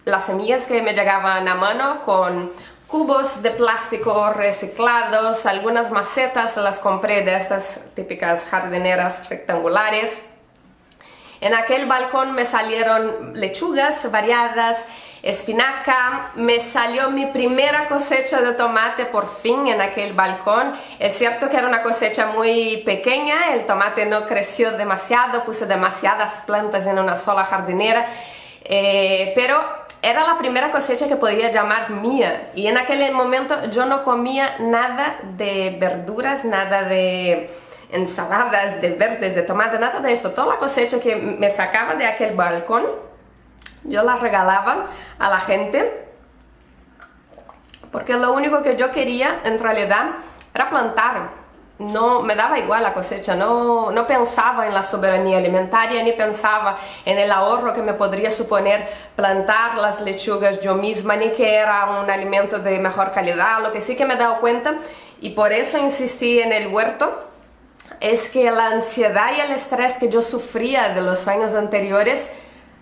las 0.04 0.26
semillas 0.26 0.66
que 0.66 0.82
me 0.82 0.92
llegaban 0.92 1.46
a 1.46 1.54
mano 1.54 2.02
con 2.02 2.52
cubos 2.88 3.42
de 3.42 3.50
plástico 3.50 4.32
reciclados, 4.32 5.46
algunas 5.46 5.90
macetas 5.90 6.56
las 6.56 6.78
compré 6.78 7.22
de 7.22 7.36
esas 7.36 7.80
típicas 7.94 8.44
jardineras 8.44 9.28
rectangulares. 9.28 10.33
En 11.44 11.54
aquel 11.54 11.84
balcón 11.84 12.32
me 12.32 12.46
salieron 12.46 13.34
lechugas 13.34 14.10
variadas, 14.10 14.82
espinaca, 15.22 16.30
me 16.36 16.58
salió 16.58 17.10
mi 17.10 17.26
primera 17.26 17.86
cosecha 17.86 18.40
de 18.40 18.54
tomate 18.54 19.04
por 19.04 19.28
fin 19.28 19.66
en 19.66 19.82
aquel 19.82 20.14
balcón. 20.14 20.72
Es 20.98 21.18
cierto 21.18 21.50
que 21.50 21.58
era 21.58 21.68
una 21.68 21.82
cosecha 21.82 22.28
muy 22.28 22.78
pequeña, 22.86 23.52
el 23.52 23.66
tomate 23.66 24.06
no 24.06 24.24
creció 24.24 24.72
demasiado, 24.72 25.44
puse 25.44 25.66
demasiadas 25.66 26.44
plantas 26.46 26.86
en 26.86 26.98
una 26.98 27.18
sola 27.18 27.44
jardinera, 27.44 28.06
eh, 28.64 29.32
pero 29.34 29.62
era 30.00 30.26
la 30.26 30.38
primera 30.38 30.72
cosecha 30.72 31.08
que 31.08 31.16
podía 31.16 31.50
llamar 31.50 31.90
mía 31.90 32.48
y 32.54 32.68
en 32.68 32.78
aquel 32.78 33.12
momento 33.12 33.68
yo 33.70 33.84
no 33.84 34.02
comía 34.02 34.56
nada 34.60 35.18
de 35.22 35.76
verduras, 35.78 36.46
nada 36.46 36.84
de 36.84 37.50
ensaladas, 37.94 38.80
de 38.80 38.90
verdes, 38.90 39.34
de 39.34 39.42
tomate, 39.42 39.78
nada 39.78 40.00
de 40.00 40.12
eso. 40.12 40.32
Toda 40.32 40.54
la 40.54 40.58
cosecha 40.58 41.00
que 41.00 41.16
me 41.16 41.48
sacaba 41.48 41.94
de 41.94 42.06
aquel 42.06 42.34
balcón, 42.34 42.84
yo 43.84 44.02
la 44.02 44.16
regalaba 44.16 44.86
a 45.18 45.30
la 45.30 45.40
gente 45.40 46.04
porque 47.92 48.14
lo 48.14 48.32
único 48.32 48.62
que 48.62 48.74
yo 48.76 48.90
quería 48.90 49.40
en 49.44 49.60
realidad 49.60 50.06
era 50.52 50.68
plantar 50.68 51.44
no 51.78 52.22
me 52.22 52.36
daba 52.36 52.58
igual 52.58 52.84
la 52.84 52.94
cosecha, 52.94 53.34
no, 53.34 53.90
no 53.90 54.06
pensaba 54.06 54.66
en 54.66 54.74
la 54.74 54.84
soberanía 54.84 55.38
alimentaria 55.38 56.02
ni 56.02 56.12
pensaba 56.12 56.76
en 57.04 57.18
el 57.18 57.32
ahorro 57.32 57.74
que 57.74 57.82
me 57.82 57.94
podría 57.94 58.30
suponer 58.30 58.88
plantar 59.16 59.76
las 59.76 60.00
lechugas 60.00 60.60
yo 60.60 60.74
misma 60.74 61.16
ni 61.16 61.30
que 61.32 61.54
era 61.54 62.00
un 62.00 62.10
alimento 62.10 62.60
de 62.60 62.78
mejor 62.78 63.12
calidad. 63.12 63.60
Lo 63.60 63.72
que 63.72 63.80
sí 63.80 63.96
que 63.96 64.04
me 64.04 64.14
he 64.14 64.16
dado 64.16 64.40
cuenta 64.40 64.74
y 65.20 65.30
por 65.30 65.52
eso 65.52 65.78
insistí 65.78 66.38
en 66.38 66.52
el 66.52 66.68
huerto 66.68 67.28
es 68.00 68.30
que 68.30 68.50
la 68.50 68.66
ansiedad 68.66 69.32
y 69.36 69.40
el 69.40 69.52
estrés 69.52 69.98
que 69.98 70.08
yo 70.08 70.22
sufría 70.22 70.90
de 70.90 71.00
los 71.00 71.28
años 71.28 71.54
anteriores 71.54 72.30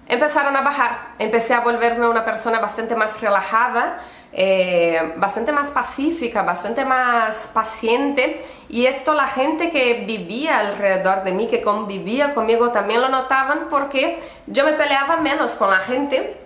empezaron 0.08 0.56
a 0.56 0.62
bajar. 0.62 1.14
Empecé 1.18 1.54
a 1.54 1.60
volverme 1.60 2.08
una 2.08 2.24
persona 2.24 2.58
bastante 2.58 2.94
más 2.94 3.20
relajada, 3.20 3.98
eh, 4.32 5.14
bastante 5.16 5.52
más 5.52 5.70
pacífica, 5.70 6.42
bastante 6.42 6.84
más 6.84 7.50
paciente 7.52 8.42
y 8.68 8.86
esto 8.86 9.14
la 9.14 9.26
gente 9.26 9.70
que 9.70 10.04
vivía 10.06 10.58
alrededor 10.58 11.22
de 11.24 11.32
mí, 11.32 11.48
que 11.48 11.62
convivía 11.62 12.34
conmigo 12.34 12.70
también 12.70 13.00
lo 13.00 13.08
notaban 13.08 13.68
porque 13.70 14.20
yo 14.46 14.64
me 14.64 14.72
peleaba 14.72 15.18
menos 15.18 15.54
con 15.54 15.70
la 15.70 15.78
gente 15.78 16.38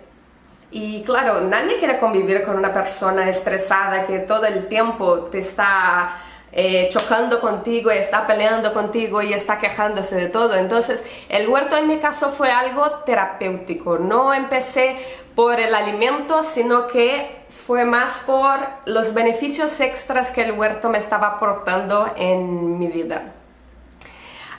y 0.71 1.03
claro, 1.05 1.41
nadie 1.43 1.77
quiere 1.77 1.99
convivir 1.99 2.43
con 2.43 2.57
una 2.57 2.75
persona 2.75 3.29
estresada 3.29 4.05
que 4.07 4.19
todo 4.19 4.47
el 4.47 4.67
tiempo 4.67 5.21
te 5.31 5.39
está 5.39 6.17
eh, 6.53 6.89
chocando 6.91 7.41
contigo 7.41 7.91
está 7.91 8.27
peleando 8.27 8.73
contigo 8.73 9.21
y 9.21 9.33
está 9.33 9.59
quejándose 9.59 10.17
de 10.17 10.29
todo. 10.29 10.55
Entonces, 10.55 11.05
el 11.29 11.49
huerto 11.49 11.77
en 11.77 11.87
mi 11.89 11.99
caso 11.99 12.31
fue 12.31 12.51
algo 12.51 12.89
terapéutico. 13.05 13.99
No 13.99 14.33
empecé 14.33 14.97
por 15.35 15.61
el 15.61 15.75
alimento, 15.75 16.43
sino 16.43 16.87
que 16.87 17.45
fue 17.51 17.85
más 17.85 18.21
por 18.21 18.59
los 18.87 19.13
beneficios 19.13 19.81
extras 19.81 20.31
que 20.31 20.43
el 20.43 20.53
huerto 20.53 20.89
me 20.89 20.99
estaba 20.99 21.29
aportando 21.29 22.11
en 22.17 22.79
mi 22.79 22.89
vida. 22.89 23.35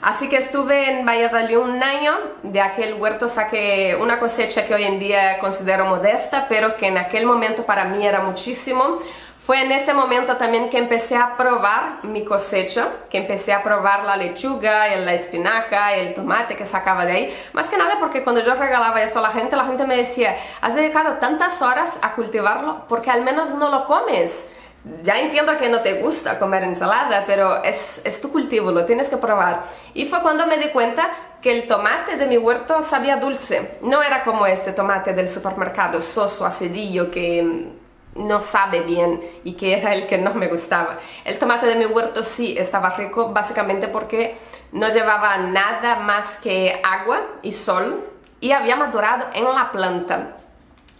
Así 0.00 0.28
que 0.28 0.36
estuve 0.36 0.90
en 0.90 1.04
Valladolid 1.04 1.58
un 1.58 1.82
año, 1.82 2.12
de 2.44 2.60
aquel 2.60 2.94
huerto 2.94 3.28
saqué 3.28 3.98
una 4.00 4.20
cosecha 4.20 4.64
que 4.64 4.74
hoy 4.74 4.84
en 4.84 5.00
día 5.00 5.38
considero 5.40 5.86
modesta, 5.86 6.46
pero 6.48 6.76
que 6.76 6.86
en 6.86 6.98
aquel 6.98 7.26
momento 7.26 7.66
para 7.66 7.84
mí 7.84 8.06
era 8.06 8.20
muchísimo. 8.20 8.98
Fue 9.48 9.62
en 9.62 9.72
ese 9.72 9.94
momento 9.94 10.36
también 10.36 10.68
que 10.68 10.76
empecé 10.76 11.16
a 11.16 11.38
probar 11.38 12.04
mi 12.04 12.22
cosecha, 12.22 12.88
que 13.08 13.16
empecé 13.16 13.54
a 13.54 13.62
probar 13.62 14.04
la 14.04 14.14
lechuga, 14.14 14.94
la 14.96 15.14
espinaca, 15.14 15.94
el 15.94 16.12
tomate 16.12 16.54
que 16.54 16.66
sacaba 16.66 17.06
de 17.06 17.12
ahí. 17.12 17.36
Más 17.54 17.70
que 17.70 17.78
nada 17.78 17.96
porque 17.98 18.22
cuando 18.22 18.42
yo 18.42 18.52
regalaba 18.52 19.02
esto 19.02 19.20
a 19.20 19.22
la 19.22 19.30
gente, 19.30 19.56
la 19.56 19.64
gente 19.64 19.86
me 19.86 19.96
decía, 19.96 20.36
has 20.60 20.74
dedicado 20.74 21.14
tantas 21.14 21.62
horas 21.62 21.98
a 22.02 22.12
cultivarlo 22.12 22.84
porque 22.90 23.10
al 23.10 23.22
menos 23.24 23.54
no 23.54 23.70
lo 23.70 23.86
comes. 23.86 24.50
Ya 25.02 25.18
entiendo 25.18 25.56
que 25.56 25.70
no 25.70 25.80
te 25.80 26.02
gusta 26.02 26.38
comer 26.38 26.64
ensalada, 26.64 27.24
pero 27.26 27.64
es, 27.64 28.20
tu 28.20 28.30
cultivo, 28.30 28.70
lo 28.70 28.84
tienes 28.84 29.08
que 29.08 29.16
probar. 29.16 29.62
Y 29.94 30.04
fue 30.04 30.20
cuando 30.20 30.46
me 30.46 30.58
di 30.58 30.68
cuenta 30.68 31.08
que 31.40 31.58
el 31.58 31.66
tomate 31.66 32.16
de 32.16 32.26
mi 32.26 32.36
huerto 32.36 32.82
sabía 32.82 33.16
dulce. 33.16 33.78
No 33.80 34.02
era 34.02 34.24
como 34.24 34.46
este 34.46 34.72
tomate 34.72 35.14
del 35.14 35.26
supermercado, 35.26 36.02
soso, 36.02 36.44
acidillo, 36.44 37.10
que 37.10 37.77
no 38.14 38.40
sabe 38.40 38.80
bien 38.82 39.20
y 39.44 39.54
que 39.54 39.76
era 39.76 39.94
el 39.94 40.06
que 40.06 40.18
no 40.18 40.34
me 40.34 40.48
gustaba. 40.48 40.98
El 41.24 41.38
tomate 41.38 41.66
de 41.66 41.76
mi 41.76 41.86
huerto 41.86 42.22
sí 42.22 42.56
estaba 42.58 42.90
rico 42.90 43.30
básicamente 43.32 43.88
porque 43.88 44.36
no 44.72 44.88
llevaba 44.90 45.38
nada 45.38 45.96
más 45.96 46.38
que 46.38 46.80
agua 46.82 47.20
y 47.42 47.52
sol 47.52 48.04
y 48.40 48.52
había 48.52 48.76
madurado 48.76 49.26
en 49.34 49.44
la 49.44 49.70
planta. 49.72 50.36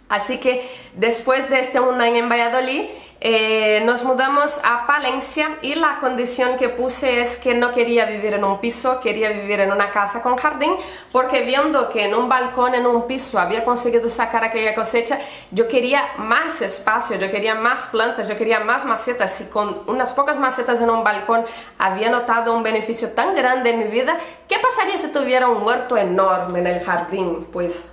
Así 0.09 0.39
que 0.39 0.67
después 0.95 1.49
de 1.49 1.59
este 1.59 1.79
un 1.79 2.01
en 2.01 2.29
Valladolid 2.29 2.89
eh, 3.21 3.81
nos 3.83 4.03
mudamos 4.05 4.59
a 4.63 4.87
Palencia 4.87 5.57
y 5.61 5.75
la 5.75 5.97
condición 5.99 6.57
que 6.57 6.69
puse 6.69 7.19
es 7.19 7.35
que 7.35 7.53
no 7.53 7.73
quería 7.73 8.05
vivir 8.05 8.33
en 8.33 8.45
un 8.45 8.59
piso, 8.61 9.01
quería 9.01 9.29
vivir 9.31 9.59
en 9.59 9.73
una 9.73 9.91
casa 9.91 10.21
con 10.21 10.37
jardín, 10.37 10.71
porque 11.11 11.41
viendo 11.41 11.89
que 11.89 12.05
en 12.05 12.15
un 12.15 12.29
balcón, 12.29 12.75
en 12.75 12.85
un 12.85 13.07
piso, 13.07 13.37
había 13.37 13.65
conseguido 13.65 14.09
sacar 14.09 14.45
aquella 14.45 14.73
cosecha, 14.73 15.19
yo 15.51 15.67
quería 15.67 16.01
más 16.17 16.61
espacio, 16.61 17.17
yo 17.17 17.29
quería 17.29 17.55
más 17.55 17.87
plantas, 17.87 18.29
yo 18.29 18.37
quería 18.37 18.61
más 18.61 18.85
macetas 18.85 19.41
y 19.41 19.45
con 19.45 19.81
unas 19.87 20.13
pocas 20.13 20.39
macetas 20.39 20.79
en 20.79 20.89
un 20.89 21.03
balcón 21.03 21.43
había 21.77 22.09
notado 22.09 22.55
un 22.55 22.63
beneficio 22.63 23.11
tan 23.11 23.35
grande 23.35 23.71
en 23.71 23.79
mi 23.79 23.85
vida, 23.85 24.17
¿qué 24.47 24.57
pasaría 24.59 24.97
si 24.97 25.11
tuviera 25.11 25.49
un 25.49 25.63
huerto 25.63 25.97
enorme 25.97 26.59
en 26.59 26.67
el 26.67 26.79
jardín? 26.81 27.47
Pues 27.51 27.89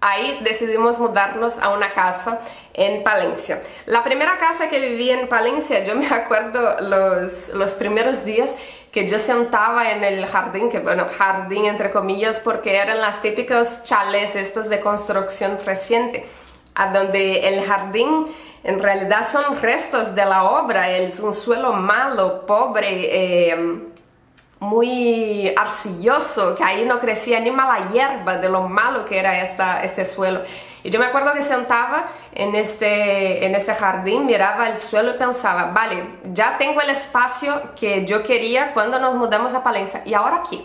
ahí 0.00 0.38
decidimos 0.42 0.98
mudarnos 0.98 1.58
a 1.58 1.70
una 1.70 1.92
casa 1.92 2.40
en 2.74 3.02
Palencia. 3.02 3.62
La 3.86 4.02
primera 4.02 4.38
casa 4.38 4.68
que 4.68 4.80
viví 4.80 5.10
en 5.10 5.28
Palencia, 5.28 5.84
yo 5.84 5.96
me 5.96 6.06
acuerdo 6.10 6.80
los, 6.80 7.50
los 7.50 7.72
primeros 7.72 8.24
días 8.24 8.50
que 8.92 9.06
yo 9.06 9.18
sentaba 9.18 9.92
en 9.92 10.02
el 10.02 10.26
jardín, 10.26 10.68
que 10.68 10.80
bueno, 10.80 11.06
jardín 11.16 11.66
entre 11.66 11.90
comillas, 11.90 12.40
porque 12.40 12.76
eran 12.76 13.00
las 13.00 13.22
típicos 13.22 13.84
chales 13.84 14.34
estos 14.34 14.68
de 14.68 14.80
construcción 14.80 15.58
reciente, 15.64 16.24
a 16.74 16.92
donde 16.92 17.48
el 17.48 17.64
jardín 17.64 18.26
en 18.64 18.78
realidad 18.78 19.26
son 19.26 19.60
restos 19.60 20.14
de 20.14 20.24
la 20.24 20.44
obra, 20.44 20.90
es 20.90 21.20
un 21.20 21.32
suelo 21.32 21.72
malo, 21.72 22.44
pobre, 22.46 23.48
eh, 23.50 23.89
muy 24.60 25.52
arcilloso, 25.56 26.54
que 26.54 26.62
ahí 26.62 26.84
no 26.84 27.00
crecía 27.00 27.40
ni 27.40 27.50
mala 27.50 27.90
hierba 27.90 28.36
de 28.36 28.50
lo 28.50 28.68
malo 28.68 29.06
que 29.06 29.18
era 29.18 29.42
esta, 29.42 29.82
este 29.82 30.04
suelo. 30.04 30.42
Y 30.82 30.90
yo 30.90 31.00
me 31.00 31.06
acuerdo 31.06 31.32
que 31.32 31.42
sentaba 31.42 32.06
en 32.32 32.54
este, 32.54 33.44
en 33.44 33.54
este 33.54 33.74
jardín, 33.74 34.26
miraba 34.26 34.68
el 34.68 34.76
suelo 34.76 35.12
y 35.12 35.18
pensaba, 35.18 35.72
vale, 35.72 36.20
ya 36.32 36.56
tengo 36.58 36.80
el 36.82 36.90
espacio 36.90 37.74
que 37.74 38.04
yo 38.04 38.22
quería 38.22 38.72
cuando 38.72 38.98
nos 38.98 39.14
mudamos 39.14 39.54
a 39.54 39.64
Palencia. 39.64 40.02
¿Y 40.04 40.14
ahora 40.14 40.42
qué? 40.48 40.64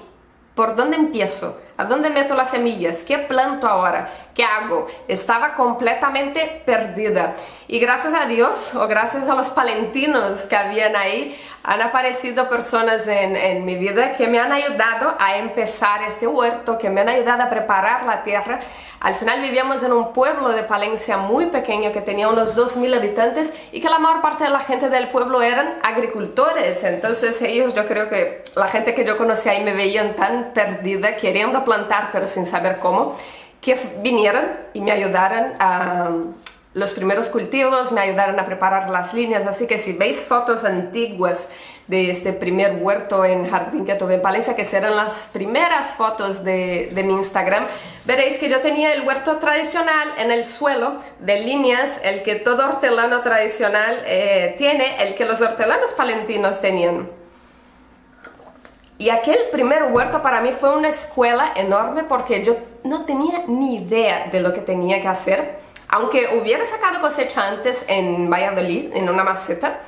¿Por 0.56 0.76
dónde 0.76 0.98
empiezo? 0.98 1.60
¿A 1.78 1.86
dónde 1.86 2.10
meto 2.10 2.36
las 2.36 2.52
semillas? 2.52 3.04
¿Qué 3.04 3.18
planto 3.18 3.68
ahora? 3.68 4.10
¿Qué 4.36 4.44
hago? 4.44 4.88
Estaba 5.08 5.54
completamente 5.54 6.62
perdida. 6.66 7.36
Y 7.70 7.80
gracias 7.80 8.14
a 8.14 8.26
Dios, 8.26 8.76
o 8.76 8.86
gracias 8.86 9.30
a 9.30 9.34
los 9.34 9.50
palentinos 9.50 10.42
que 10.42 10.58
habían 10.58 10.94
ahí, 10.98 11.40
han 11.64 11.82
aparecido 11.82 12.50
personas 12.50 13.08
en, 13.08 13.66
mi 13.66 13.76
vida 13.76 14.16
que 14.18 14.28
me 14.28 14.38
han 14.38 14.52
ayudado 14.52 15.16
a 15.18 15.38
empezar 15.38 16.04
este 16.04 16.28
huerto, 16.28 16.78
que 16.78 16.90
me 16.90 17.02
han 17.02 17.10
ayudado 17.10 17.44
a 17.44 17.50
preparar 17.50 18.06
la 18.06 18.24
tierra. 18.24 18.60
Al 19.00 19.16
final 19.16 19.42
vivíamos 19.42 19.82
en 19.84 19.94
un 19.94 20.12
pueblo 20.12 20.50
de 20.50 20.64
Palencia 20.64 21.18
muy 21.18 21.46
pequeño 21.46 21.94
que 21.94 22.02
tenía 22.02 22.28
unos 22.28 22.58
2.000 22.58 22.98
habitantes 22.98 23.54
y 23.72 23.80
que 23.80 23.90
la 23.90 24.00
mayor 24.00 24.22
parte 24.22 24.44
de 24.44 24.50
la 24.50 24.60
gente 24.60 24.90
del 24.90 25.08
pueblo 25.08 25.42
eran 25.42 25.80
agricultores. 25.82 26.84
Entonces 26.84 27.42
ellos, 27.42 27.74
yo 27.74 27.88
creo 27.88 28.10
que 28.10 28.44
la 28.56 28.68
gente 28.68 28.94
que 28.94 29.06
yo 29.06 29.18
conocía 29.18 29.54
ahí 29.54 29.64
me 29.64 29.74
veían 29.74 30.16
tan 30.16 30.52
perdida, 30.54 31.16
queriendo 31.16 31.64
plantar 31.64 32.10
pero 32.12 32.28
sin 32.28 32.46
saber 32.46 32.80
cómo 32.80 33.16
que 33.66 33.76
vinieran 34.04 34.60
y 34.74 34.82
me 34.82 34.92
ayudaran 34.92 35.56
a 35.60 36.12
los 36.76 36.92
primeros 36.92 37.30
cultivos, 37.30 37.92
me 37.92 38.00
ayudaron 38.02 38.40
a 38.40 38.46
preparar 38.46 38.90
las 38.92 39.14
líneas, 39.16 39.48
así 39.48 39.66
que 39.66 39.80
si 39.80 39.94
veis 39.94 40.20
fotos 40.20 40.64
antiguas 40.64 41.50
de 41.88 42.12
este 42.12 42.32
primer 42.32 42.76
huerto 42.76 43.26
en 43.26 43.50
jardín 43.50 43.86
que 43.86 43.96
tuve 43.96 44.16
en 44.16 44.22
Palencia, 44.22 44.56
que 44.56 44.66
serán 44.66 44.96
las 44.96 45.30
primeras 45.34 45.94
fotos 45.94 46.44
de, 46.44 46.92
de, 46.94 47.04
mi 47.04 47.14
Instagram, 47.14 47.66
veréis 48.06 48.38
que 48.38 48.50
yo 48.50 48.60
tenía 48.60 48.94
el 48.94 49.02
huerto 49.02 49.38
tradicional 49.38 50.10
en 50.20 50.32
el 50.32 50.44
suelo 50.44 50.98
de 51.20 51.40
líneas, 51.40 52.00
el 52.04 52.22
que 52.22 52.36
todo 52.36 52.68
hortelano 52.68 53.22
tradicional 53.22 54.04
eh, 54.06 54.54
tiene, 54.60 55.02
el 55.02 55.16
que 55.16 55.26
los 55.26 55.42
hortelanos 55.42 55.92
palentinos 55.94 56.62
tenían. 56.62 57.10
Y 58.98 59.10
aquel 59.10 59.38
primer 59.52 59.84
huerto 59.92 60.22
para 60.22 60.40
mí 60.40 60.52
fue 60.54 60.74
una 60.74 60.88
escuela 60.88 61.52
enorme 61.56 62.04
porque 62.04 62.44
yo 62.46 62.56
no 62.84 63.04
tenía 63.04 63.44
ni 63.48 63.78
idea 63.78 64.28
de 64.32 64.40
lo 64.40 64.54
que 64.54 64.62
tenía 64.62 65.02
que 65.02 65.08
hacer. 65.08 65.60
Aunque 65.90 66.40
hubiera 66.40 66.66
sacado 66.66 67.02
cosecha 67.02 67.48
antes 67.48 67.84
en 67.88 68.30
Valladolid, 68.30 68.96
en 68.96 69.10
una 69.10 69.24
maceta, 69.24 69.80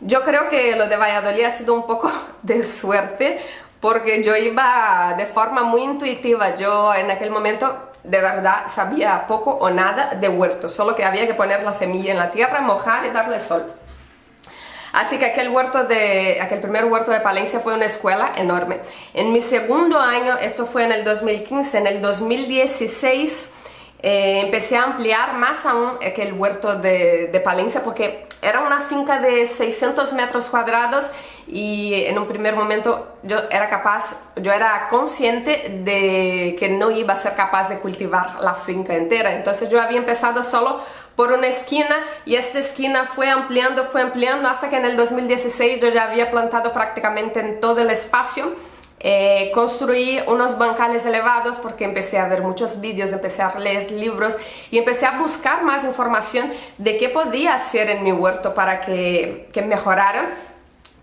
yo 0.00 0.22
creo 0.22 0.48
que 0.48 0.74
lo 0.74 0.88
de 0.88 0.96
Valladolid 0.96 1.44
ha 1.44 1.50
sido 1.50 1.74
un 1.74 1.86
poco 1.86 2.10
de 2.42 2.64
suerte 2.64 3.38
porque 3.80 4.24
yo 4.24 4.34
iba 4.34 5.14
de 5.16 5.26
forma 5.26 5.62
muy 5.62 5.82
intuitiva. 5.82 6.56
Yo 6.56 6.92
en 6.92 7.10
aquel 7.10 7.30
momento 7.30 7.90
de 8.02 8.20
verdad 8.20 8.64
sabía 8.68 9.26
poco 9.28 9.52
o 9.52 9.70
nada 9.70 10.14
de 10.14 10.28
huerto, 10.28 10.68
solo 10.68 10.96
que 10.96 11.04
había 11.04 11.26
que 11.26 11.34
poner 11.34 11.62
la 11.62 11.72
semilla 11.72 12.12
en 12.12 12.18
la 12.18 12.30
tierra, 12.32 12.60
mojar 12.60 13.06
y 13.06 13.10
darle 13.10 13.38
sol. 13.38 13.64
Así 14.96 15.18
que 15.18 15.26
aquel, 15.26 15.50
huerto 15.50 15.84
de, 15.84 16.40
aquel 16.40 16.60
primer 16.60 16.86
huerto 16.86 17.10
de 17.10 17.20
Palencia 17.20 17.60
fue 17.60 17.74
una 17.74 17.84
escuela 17.84 18.32
enorme. 18.34 18.78
En 19.12 19.30
mi 19.30 19.42
segundo 19.42 20.00
año, 20.00 20.38
esto 20.38 20.64
fue 20.64 20.84
en 20.84 20.92
el 20.92 21.04
2015, 21.04 21.76
en 21.76 21.86
el 21.86 22.00
2016 22.00 23.50
eh, 24.02 24.40
empecé 24.44 24.78
a 24.78 24.84
ampliar 24.84 25.34
más 25.34 25.66
aún 25.66 25.98
aquel 26.02 26.32
huerto 26.32 26.76
de, 26.76 27.26
de, 27.26 27.40
Palencia 27.40 27.84
porque 27.84 28.26
era 28.40 28.60
una 28.60 28.80
finca 28.80 29.18
de 29.18 29.46
600 29.46 30.14
metros 30.14 30.48
cuadrados 30.48 31.10
y 31.46 32.04
en 32.04 32.18
un 32.18 32.26
primer 32.26 32.56
momento 32.56 33.16
yo 33.22 33.38
era 33.50 33.68
capaz, 33.68 34.16
yo 34.36 34.52
era 34.52 34.88
consciente 34.88 35.80
de 35.84 36.56
que 36.58 36.70
no 36.70 36.90
iba 36.90 37.12
a 37.12 37.16
ser 37.16 37.34
capaz 37.34 37.68
de 37.68 37.78
cultivar 37.80 38.40
la 38.40 38.54
finca 38.54 38.94
entera. 38.94 39.34
Entonces 39.34 39.68
yo 39.68 39.80
había 39.80 39.98
empezado 39.98 40.42
solo 40.42 40.80
por 41.16 41.32
una 41.32 41.48
esquina 41.48 42.04
y 42.26 42.36
esta 42.36 42.58
esquina 42.58 43.04
fue 43.04 43.28
ampliando, 43.30 43.84
fue 43.84 44.02
ampliando 44.02 44.48
hasta 44.48 44.68
que 44.68 44.76
en 44.76 44.84
el 44.84 44.96
2016 44.96 45.80
yo 45.80 45.88
ya 45.88 46.04
había 46.04 46.30
plantado 46.30 46.72
prácticamente 46.72 47.40
en 47.40 47.60
todo 47.60 47.80
el 47.80 47.90
espacio. 47.90 48.54
Eh, 49.00 49.50
construí 49.54 50.20
unos 50.26 50.58
bancales 50.58 51.04
elevados 51.04 51.58
porque 51.58 51.84
empecé 51.84 52.18
a 52.18 52.28
ver 52.28 52.42
muchos 52.42 52.80
vídeos, 52.80 53.12
empecé 53.12 53.42
a 53.42 53.58
leer 53.58 53.90
libros 53.90 54.36
y 54.70 54.78
empecé 54.78 55.06
a 55.06 55.18
buscar 55.18 55.62
más 55.64 55.84
información 55.84 56.50
de 56.78 56.96
qué 56.98 57.08
podía 57.08 57.54
hacer 57.54 57.90
en 57.90 58.04
mi 58.04 58.12
huerto 58.12 58.54
para 58.54 58.80
que, 58.80 59.48
que 59.52 59.62
mejorara. 59.62 60.30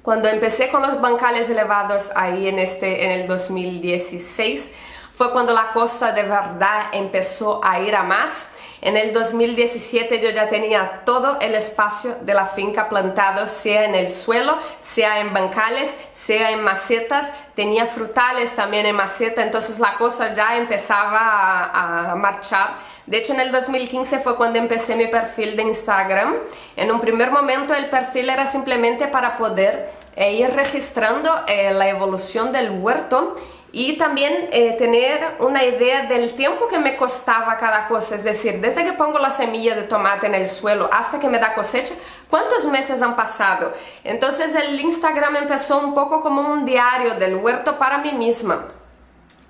Cuando 0.01 0.27
empecé 0.27 0.69
con 0.69 0.81
los 0.81 0.99
bancales 0.99 1.49
elevados 1.49 2.11
ahí 2.15 2.47
en, 2.47 2.59
este, 2.59 3.05
en 3.05 3.11
el 3.11 3.27
2016 3.27 4.71
fue 5.11 5.31
cuando 5.31 5.53
la 5.53 5.71
cosa 5.71 6.11
de 6.11 6.23
verdad 6.23 6.87
empezó 6.91 7.61
a 7.63 7.79
ir 7.79 7.95
a 7.95 8.03
más 8.03 8.49
en 8.85 8.97
el 8.97 9.13
2017 9.13 10.19
yo 10.19 10.29
ya 10.31 10.49
tenía 10.49 11.03
todo 11.05 11.39
el 11.39 11.55
espacio 11.55 12.17
de 12.19 12.33
la 12.33 12.45
finca 12.45 12.89
plantado, 12.89 13.47
sea 13.47 13.85
en 13.85 13.95
el 13.95 14.09
suelo, 14.09 14.57
sea 14.81 15.21
en 15.21 15.33
bancales, 15.33 15.95
sea 16.13 16.51
en 16.51 16.61
macetas, 16.61 17.31
tenía 17.55 17.85
frutales 17.85 18.53
también 18.57 18.85
en 18.85 18.97
maceta, 18.97 19.41
entonces 19.41 19.79
la 19.79 19.95
cosa 19.95 20.33
ya 20.33 20.57
empezaba 20.57 22.11
a, 22.11 22.15
marchar. 22.15 22.75
De 23.05 23.17
hecho, 23.17 23.33
en 23.33 23.39
el 23.39 23.53
2015 23.53 24.19
fue 24.19 24.35
cuando 24.35 24.59
empecé 24.59 24.97
mi 24.97 25.07
perfil 25.07 25.55
de 25.55 25.63
Instagram. 25.63 26.35
En 26.75 26.91
un 26.91 26.99
primer 26.99 27.31
momento 27.31 27.73
el 27.73 27.89
perfil 27.89 28.29
era 28.29 28.47
simplemente 28.47 29.07
para 29.07 29.37
poder 29.37 29.91
eh, 30.17 30.33
ir 30.33 30.49
registrando 30.49 31.31
eh, 31.47 31.71
la 31.73 31.87
evolución 31.87 32.51
del 32.51 32.69
huerto 32.71 33.35
y 33.75 33.97
también 33.97 34.49
eh, 34.51 34.75
tener 34.77 35.19
una 35.39 35.63
idea 35.63 36.03
del 36.03 36.35
tiempo 36.35 36.67
que 36.67 36.77
me 36.77 36.95
costaba 36.95 37.57
cada 37.57 37.87
cosa, 37.87 38.13
es 38.13 38.23
decir, 38.23 38.61
desde 38.61 38.85
que 38.85 38.93
pongo 38.93 39.17
la 39.17 39.31
semilla 39.31 39.75
de 39.75 39.81
tomate 39.81 40.27
en 40.27 40.35
el 40.35 40.51
suelo 40.51 40.87
hasta 40.93 41.19
que 41.19 41.27
me 41.27 41.39
da 41.39 41.55
cosecha, 41.55 41.95
¿cuántos 42.29 42.65
meses 42.65 43.01
han 43.01 43.15
pasado? 43.15 43.73
Entonces 44.03 44.53
el 44.53 44.79
Instagram 44.79 45.37
empezó 45.37 45.79
un 45.79 45.95
poco 45.95 46.21
como 46.21 46.41
un 46.41 46.65
diario 46.65 47.15
del 47.15 47.35
huerto 47.37 47.79
para 47.79 47.97
mí 47.97 48.11
misma. 48.11 48.67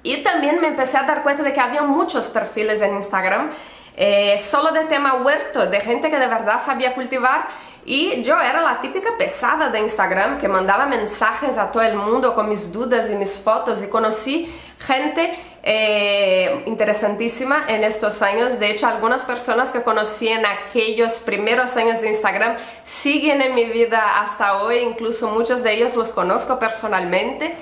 Y 0.03 0.23
también 0.23 0.61
me 0.61 0.67
empecé 0.67 0.97
a 0.97 1.03
dar 1.03 1.21
cuenta 1.21 1.43
de 1.43 1.51
que 1.51 1.59
había 1.59 1.81
muchos 1.81 2.29
perfiles 2.29 2.81
en 2.81 2.95
Instagram 2.95 3.49
eh, 3.97 4.39
solo 4.39 4.71
de 4.71 4.85
tema 4.85 5.15
huerto, 5.15 5.67
de 5.67 5.79
gente 5.81 6.09
que 6.09 6.17
de 6.17 6.27
verdad 6.27 6.61
sabía 6.63 6.95
cultivar 6.95 7.47
y 7.85 8.21
yo 8.23 8.39
era 8.39 8.61
la 8.61 8.79
típica 8.79 9.17
pesada 9.17 9.69
de 9.69 9.79
Instagram 9.79 10.39
que 10.39 10.47
mandaba 10.47 10.85
mensajes 10.85 11.57
a 11.57 11.71
todo 11.71 11.83
mundo 11.95 12.33
con 12.33 12.47
mis 12.47 12.71
dudas 12.71 13.09
y 13.09 13.15
mis 13.15 13.37
fotos 13.39 13.83
y 13.83 13.87
conocí 13.87 14.49
gente 14.79 15.33
eh, 15.63 16.63
interesantísima 16.65 17.65
en 17.67 17.83
estos 17.83 18.21
años. 18.21 18.59
De 18.59 18.71
hecho, 18.71 18.87
algunas 18.87 19.25
personas 19.25 19.71
que 19.71 19.81
conocí 19.81 20.27
en 20.27 20.45
aquellos 20.45 21.13
primeros 21.15 21.75
años 21.75 22.01
de 22.01 22.09
Instagram 22.09 22.55
siguen 22.83 23.41
en 23.41 23.55
mi 23.55 23.65
vida 23.65 24.21
hasta 24.21 24.61
hoy, 24.61 24.77
incluso 24.77 25.29
muchos 25.29 25.63
de 25.63 25.73
ellos 25.73 25.95
los 25.95 26.11
conozco 26.11 26.59
personalmente. 26.59 27.55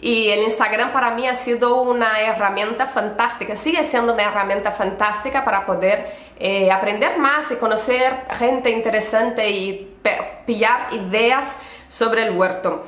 Y 0.00 0.28
el 0.28 0.42
Instagram 0.42 0.92
para 0.92 1.12
mí 1.12 1.26
ha 1.26 1.34
sido 1.34 1.80
una 1.80 2.20
herramienta 2.20 2.86
fantástica, 2.86 3.56
sigue 3.56 3.82
siendo 3.84 4.12
una 4.12 4.24
herramienta 4.24 4.70
fantástica 4.70 5.44
para 5.44 5.64
poder 5.64 6.06
eh, 6.38 6.70
aprender 6.70 7.18
más 7.18 7.50
y 7.50 7.56
conocer 7.56 8.12
gente 8.38 8.70
interesante 8.70 9.48
y 9.48 9.96
pillar 10.44 10.92
ideas 10.92 11.56
sobre 11.88 12.24
el 12.24 12.36
huerto. 12.36 12.84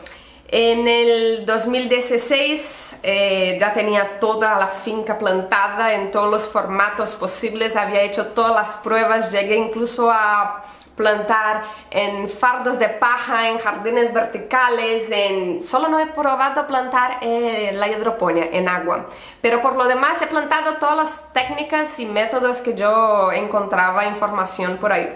En 0.50 0.88
el 0.88 1.44
2016 1.44 3.00
eh, 3.02 3.58
ya 3.60 3.72
tenía 3.72 4.18
toda 4.18 4.58
la 4.58 4.66
finca 4.66 5.18
plantada 5.18 5.92
en 5.92 6.10
todos 6.10 6.30
los 6.30 6.48
formatos 6.48 7.14
posibles, 7.16 7.76
había 7.76 8.00
hecho 8.02 8.28
todas 8.28 8.54
las 8.54 8.76
pruebas, 8.78 9.30
llegué 9.30 9.56
incluso 9.56 10.10
a 10.10 10.64
plantar 10.98 11.62
en 11.90 12.28
fardos 12.28 12.78
de 12.78 12.88
paja, 12.88 13.48
en 13.48 13.58
jardines 13.58 14.12
verticales, 14.12 15.10
en... 15.10 15.62
solo 15.62 15.88
no 15.88 15.98
he 15.98 16.06
probado 16.08 16.66
plantar 16.66 17.18
eh, 17.22 17.70
la 17.72 17.88
hidroponía 17.88 18.50
en 18.52 18.68
agua, 18.68 19.06
pero 19.40 19.62
por 19.62 19.76
lo 19.76 19.86
demás 19.86 20.20
he 20.20 20.26
plantado 20.26 20.74
todas 20.74 20.96
las 20.96 21.32
técnicas 21.32 21.98
y 22.00 22.04
métodos 22.04 22.58
que 22.58 22.74
yo 22.74 23.32
encontraba 23.32 24.04
información 24.04 24.76
por 24.76 24.92
ahí. 24.92 25.08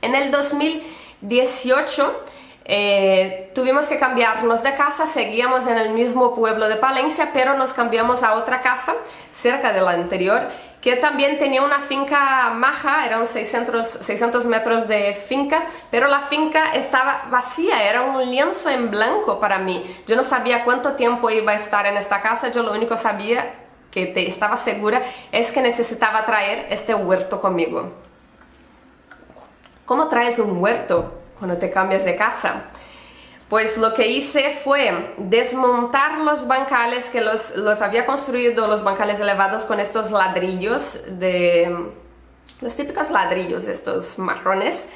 En 0.00 0.14
el 0.14 0.30
2018 0.32 2.24
eh, 2.66 3.52
tuvimos 3.54 3.88
que 3.88 3.98
cambiarnos 3.98 4.62
de 4.62 4.74
casa, 4.74 5.06
seguíamos 5.06 5.66
en 5.66 5.76
el 5.76 5.90
mismo 5.90 6.34
pueblo 6.34 6.66
de 6.66 6.76
Palencia, 6.76 7.28
pero 7.34 7.58
nos 7.58 7.74
cambiamos 7.74 8.22
a 8.22 8.34
otra 8.34 8.62
casa 8.62 8.94
cerca 9.32 9.72
de 9.72 9.82
la 9.82 9.90
anterior 9.90 10.48
que 10.84 10.96
también 10.96 11.38
tenía 11.38 11.62
una 11.62 11.80
finca 11.80 12.50
maja, 12.50 13.06
eran 13.06 13.26
600, 13.26 13.86
600 13.86 14.44
metros 14.44 14.86
de 14.86 15.14
finca, 15.14 15.62
pero 15.90 16.08
la 16.08 16.20
finca 16.20 16.74
estaba 16.74 17.22
vacía, 17.30 17.88
era 17.88 18.02
un 18.02 18.30
lienzo 18.30 18.68
en 18.68 18.90
blanco 18.90 19.40
para 19.40 19.58
mí. 19.58 19.82
Yo 20.06 20.14
no 20.14 20.22
sabía 20.22 20.62
cuánto 20.62 20.92
tiempo 20.92 21.30
iba 21.30 21.52
a 21.52 21.54
estar 21.54 21.86
en 21.86 21.96
esta 21.96 22.20
casa, 22.20 22.50
yo 22.50 22.62
lo 22.62 22.72
único 22.72 22.98
sabía 22.98 23.54
que 23.90 24.04
te 24.04 24.28
estaba 24.28 24.56
segura 24.56 25.00
es 25.32 25.52
que 25.52 25.62
necesitaba 25.62 26.26
traer 26.26 26.66
este 26.68 26.94
huerto 26.94 27.40
conmigo. 27.40 27.90
¿Cómo 29.86 30.08
traes 30.08 30.38
un 30.38 30.62
huerto 30.62 31.14
cuando 31.38 31.56
te 31.56 31.70
cambias 31.70 32.04
de 32.04 32.14
casa? 32.14 32.64
Pues 33.54 33.78
lo 33.78 33.94
que 33.94 34.08
hice 34.08 34.58
fue 34.64 35.14
desmontar 35.16 36.18
los 36.18 36.48
bancales 36.48 37.04
que 37.04 37.20
los, 37.20 37.54
los 37.54 37.82
había 37.82 38.04
construido, 38.04 38.66
los 38.66 38.82
bancales 38.82 39.20
elevados 39.20 39.62
con 39.62 39.78
estos 39.78 40.10
ladrillos 40.10 41.04
de... 41.20 41.92
los 42.60 42.74
típicos 42.74 43.12
ladrillos 43.12 43.68
estos 43.68 44.18
marrones 44.18 44.88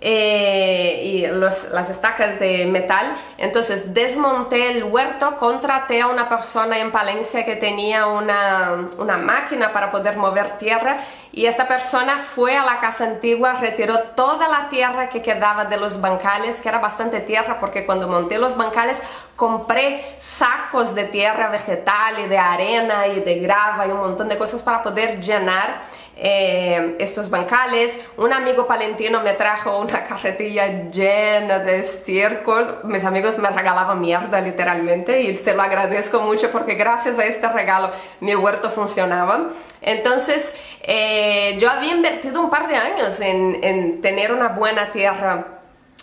eh, 0.00 1.00
y 1.04 1.26
las 1.26 1.90
estacas 1.90 2.38
de 2.38 2.66
metal. 2.66 3.14
Entonces 3.38 3.94
desmonté 3.94 4.72
el 4.72 4.84
huerto, 4.84 5.36
contraté 5.38 6.02
a 6.02 6.08
una 6.08 6.28
persona 6.28 6.78
en 6.78 6.92
Palencia 6.92 7.44
que 7.44 7.56
tenía 7.56 8.06
una, 8.06 8.88
una 8.98 9.16
máquina 9.16 9.72
para 9.72 9.90
poder 9.90 10.16
mover 10.16 10.58
tierra 10.58 10.98
y 11.32 11.46
esta 11.46 11.68
persona 11.68 12.18
fue 12.18 12.56
a 12.56 12.64
la 12.64 12.78
casa 12.78 13.04
antigua, 13.04 13.54
retiró 13.54 14.00
toda 14.14 14.48
la 14.48 14.68
tierra 14.68 15.08
que 15.08 15.22
quedaba 15.22 15.66
de 15.66 15.76
los 15.76 16.00
bancales, 16.00 16.60
que 16.60 16.68
era 16.68 16.78
bastante 16.78 17.20
tierra 17.20 17.58
porque 17.60 17.84
cuando 17.84 18.08
monté 18.08 18.38
los 18.38 18.56
bancales 18.56 19.02
compré 19.34 20.16
sacos 20.18 20.94
de 20.94 21.04
tierra 21.04 21.48
vegetal 21.48 22.20
y 22.20 22.26
de 22.26 22.38
arena 22.38 23.06
y 23.06 23.20
de 23.20 23.38
grava 23.40 23.86
y 23.86 23.90
un 23.90 24.00
montón 24.00 24.28
de 24.28 24.38
cosas 24.38 24.62
para 24.62 24.82
poder 24.82 25.20
llenar 25.20 25.96
eh, 26.18 26.96
estos 26.98 27.28
bancales. 27.28 27.94
Un 28.16 28.32
amigo 28.32 28.66
palentino 28.66 29.20
me 29.20 29.34
trajo 29.34 29.78
una 29.78 30.04
carretilla 30.04 30.88
llena 30.90 31.58
de 31.58 31.80
estiércol. 31.80 32.80
Mis 32.84 33.04
amigos 33.04 33.38
me 33.38 33.50
regalaban 33.50 34.00
mierda 34.00 34.40
literalmente 34.40 35.20
y 35.20 35.34
se 35.34 35.54
lo 35.54 35.62
agradezco 35.62 36.20
mucho 36.20 36.50
porque 36.50 36.74
gracias 36.74 37.18
a 37.18 37.26
este 37.26 37.46
regalo 37.48 37.90
mi 38.20 38.34
huerto 38.34 38.70
funcionaba. 38.70 39.50
Entonces 39.82 40.54
eh, 40.82 41.56
yo 41.58 41.70
había 41.70 41.94
invertido 41.94 42.40
un 42.40 42.48
par 42.48 42.66
de 42.66 42.76
años 42.76 43.20
en, 43.20 43.62
en 43.62 44.00
tener 44.00 44.32
una 44.32 44.48
buena 44.48 44.90
tierra 44.92 45.48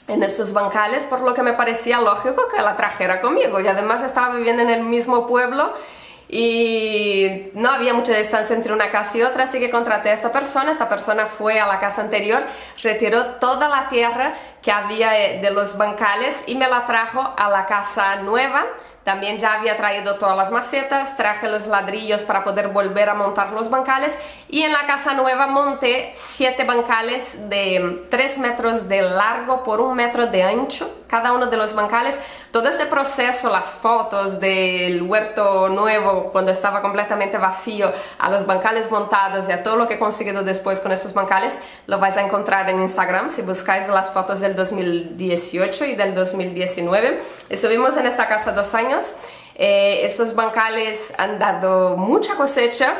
en 0.07 0.21
estos 0.21 0.53
bancales, 0.53 1.05
por 1.05 1.21
lo 1.21 1.33
que 1.33 1.41
me 1.41 1.53
parecía 1.53 2.01
lógico 2.01 2.49
que 2.53 2.61
la 2.61 2.75
trajera 2.75 3.21
conmigo 3.21 3.61
y 3.61 3.67
además 3.67 4.03
estaba 4.03 4.35
viviendo 4.35 4.61
en 4.61 4.69
el 4.69 4.83
mismo 4.83 5.25
pueblo 5.25 5.73
y 6.29 7.51
no 7.53 7.69
había 7.69 7.93
mucha 7.93 8.15
distancia 8.17 8.55
entre 8.55 8.73
una 8.73 8.89
casa 8.89 9.17
y 9.17 9.21
otra, 9.21 9.43
así 9.43 9.59
que 9.59 9.69
contraté 9.69 10.09
a 10.09 10.13
esta 10.13 10.31
persona, 10.31 10.71
esta 10.71 10.89
persona 10.89 11.25
fue 11.25 11.59
a 11.59 11.67
la 11.67 11.79
casa 11.79 12.01
anterior, 12.01 12.41
retiró 12.81 13.35
toda 13.35 13.67
la 13.67 13.89
tierra 13.89 14.33
que 14.61 14.71
había 14.71 15.19
eh, 15.19 15.41
de 15.41 15.51
los 15.51 15.77
bancales 15.77 16.35
y 16.47 16.55
me 16.55 16.67
la 16.67 16.85
trajo 16.85 17.33
a 17.37 17.49
la 17.49 17.65
casa 17.65 18.17
nueva, 18.17 18.65
también 19.03 19.37
ya 19.37 19.53
había 19.53 19.75
traído 19.75 20.15
todas 20.15 20.37
las 20.37 20.51
macetas, 20.51 21.17
traje 21.17 21.49
los 21.49 21.67
ladrillos 21.67 22.21
para 22.21 22.43
poder 22.43 22.69
volver 22.69 23.09
a 23.09 23.13
montar 23.13 23.51
los 23.51 23.69
bancales 23.69 24.17
y 24.47 24.61
en 24.61 24.71
la 24.71 24.85
casa 24.85 25.13
nueva 25.13 25.47
monté 25.47 26.11
siete 26.15 26.63
bancales 26.63 27.49
de 27.49 28.05
3 28.09 28.37
metros 28.37 28.87
de 28.87 29.01
largo 29.01 29.63
por 29.63 29.81
un 29.81 29.95
metro 29.95 30.27
de 30.27 30.43
ancho, 30.43 30.89
cada 31.07 31.33
uno 31.33 31.47
de 31.47 31.57
los 31.57 31.75
bancales. 31.75 32.17
Todo 32.51 32.69
ese 32.69 32.85
proceso, 32.85 33.49
las 33.49 33.73
fotos 33.73 34.39
del 34.39 35.01
huerto 35.01 35.69
nuevo 35.69 36.31
cuando 36.31 36.51
estaba 36.51 36.81
completamente 36.81 37.37
vacío, 37.37 37.91
a 38.19 38.29
los 38.29 38.45
bancales 38.45 38.91
montados 38.91 39.49
y 39.49 39.51
a 39.51 39.63
todo 39.63 39.75
lo 39.75 39.87
que 39.87 39.95
he 39.95 39.99
conseguido 39.99 40.43
después 40.43 40.79
con 40.79 40.91
esos 40.91 41.13
bancales, 41.13 41.53
lo 41.87 41.99
vais 41.99 42.15
a 42.15 42.21
encontrar 42.21 42.69
en 42.69 42.81
Instagram 42.83 43.29
si 43.29 43.41
buscáis 43.41 43.89
las 43.89 44.11
fotos 44.11 44.39
del 44.39 44.55
2018 44.55 45.85
y 45.85 45.95
del 45.95 46.13
2019. 46.13 47.21
Estuvimos 47.49 47.97
en 47.97 48.05
esta 48.05 48.27
casa 48.27 48.51
dos 48.51 48.75
años 48.75 48.92
eh, 49.55 50.01
estos 50.03 50.35
bancales 50.35 51.13
han 51.17 51.39
dado 51.39 51.97
mucha 51.97 52.35
cosecha. 52.35 52.93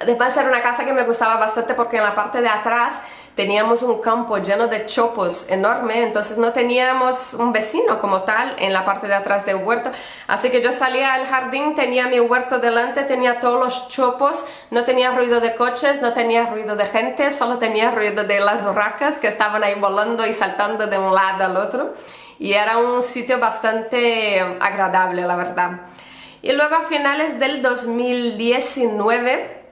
Además 0.00 0.36
era 0.36 0.48
una 0.48 0.62
casa 0.62 0.84
que 0.84 0.92
me 0.92 1.04
gustaba 1.04 1.36
bastante 1.36 1.74
porque 1.74 1.98
en 1.98 2.04
la 2.04 2.14
parte 2.14 2.40
de 2.40 2.48
atrás 2.48 3.00
teníamos 3.34 3.82
un 3.82 4.00
campo 4.00 4.36
lleno 4.38 4.66
de 4.68 4.84
chopos 4.86 5.50
enorme, 5.50 6.02
entonces 6.02 6.36
no 6.38 6.52
teníamos 6.52 7.34
un 7.34 7.52
vecino 7.52 7.98
como 7.98 8.22
tal 8.22 8.56
en 8.58 8.72
la 8.72 8.84
parte 8.84 9.06
de 9.06 9.14
atrás 9.14 9.46
del 9.46 9.56
huerto. 9.56 9.90
Así 10.26 10.50
que 10.50 10.62
yo 10.62 10.72
salía 10.72 11.14
al 11.14 11.26
jardín, 11.26 11.74
tenía 11.74 12.08
mi 12.08 12.20
huerto 12.20 12.58
delante, 12.58 13.02
tenía 13.04 13.40
todos 13.40 13.58
los 13.58 13.88
chopos, 13.88 14.46
no 14.70 14.84
tenía 14.84 15.12
ruido 15.12 15.40
de 15.40 15.54
coches, 15.54 16.02
no 16.02 16.12
tenía 16.12 16.46
ruido 16.46 16.76
de 16.76 16.86
gente, 16.86 17.30
solo 17.30 17.58
tenía 17.58 17.90
ruido 17.90 18.24
de 18.24 18.40
las 18.40 18.64
urracas 18.66 19.18
que 19.18 19.28
estaban 19.28 19.64
ahí 19.64 19.74
volando 19.74 20.26
y 20.26 20.32
saltando 20.32 20.86
de 20.86 20.98
un 20.98 21.14
lado 21.14 21.44
al 21.44 21.56
otro 21.56 21.94
y 22.42 22.54
era 22.54 22.78
un 22.78 23.04
sitio 23.04 23.38
bastante 23.38 24.40
agradable, 24.40 25.22
la 25.22 25.36
verdad. 25.36 25.82
Y 26.42 26.50
luego 26.50 26.74
a 26.74 26.82
finales 26.82 27.38
del 27.38 27.62
2019, 27.62 29.62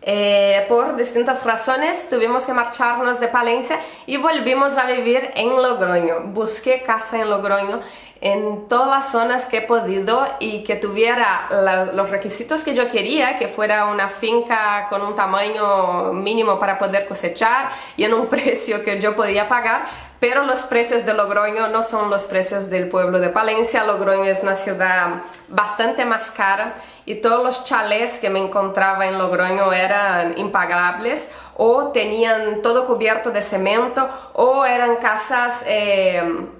eh, 0.00 0.64
por 0.70 0.96
distintas 0.96 1.44
razones, 1.44 2.08
tuvimos 2.08 2.46
que 2.46 2.54
marcharnos 2.54 3.20
de 3.20 3.28
Palencia 3.28 3.78
y 4.06 4.16
volvimos 4.16 4.78
a 4.78 4.86
vivir 4.86 5.32
en 5.34 5.50
Logroño. 5.50 6.20
Busqué 6.28 6.82
casa 6.82 7.20
en 7.20 7.28
Logroño 7.28 7.82
en 8.20 8.66
todas 8.68 8.88
las 8.88 9.12
zonas 9.12 9.46
que 9.46 9.58
he 9.58 9.62
podido 9.62 10.26
y 10.40 10.64
que 10.64 10.74
tuviera 10.76 11.48
los 11.94 12.10
requisitos 12.10 12.64
que 12.64 12.74
yo 12.74 12.90
quería, 12.90 13.38
que 13.38 13.46
fuera 13.46 13.86
una 13.86 14.08
finca 14.08 14.86
con 14.90 15.02
un 15.02 15.14
tamaño 15.14 16.12
mínimo 16.12 16.58
para 16.58 16.78
poder 16.78 17.06
cosechar 17.06 17.68
y 17.96 18.04
en 18.04 18.14
un 18.14 18.26
precio 18.28 18.84
que 18.84 19.00
yo 19.00 19.14
podía 19.14 19.48
pagar, 19.48 19.86
pero 20.18 20.42
los 20.42 20.60
precios 20.62 21.06
de 21.06 21.14
Logroño 21.14 21.68
no 21.68 21.84
son 21.84 22.10
los 22.10 22.24
precios 22.24 22.70
del 22.70 22.88
pueblo 22.88 23.20
de 23.20 23.28
Palencia. 23.28 23.84
Logroño 23.84 24.24
es 24.24 24.42
una 24.42 24.56
ciudad 24.56 25.22
bastante 25.46 26.04
más 26.04 26.32
cara 26.32 26.74
y 27.06 27.16
todos 27.16 27.44
los 27.44 27.64
chalés 27.66 28.18
que 28.18 28.30
me 28.30 28.40
encontraba 28.40 29.06
en 29.06 29.16
Logroño 29.16 29.72
eran 29.72 30.36
impagables 30.36 31.30
o 31.56 31.88
tenían 31.92 32.62
todo 32.62 32.84
cubierto 32.86 33.30
de 33.30 33.42
cemento 33.42 34.08
o 34.32 34.64
eran 34.66 34.96
casas... 34.96 35.62
Eh, 35.66 36.57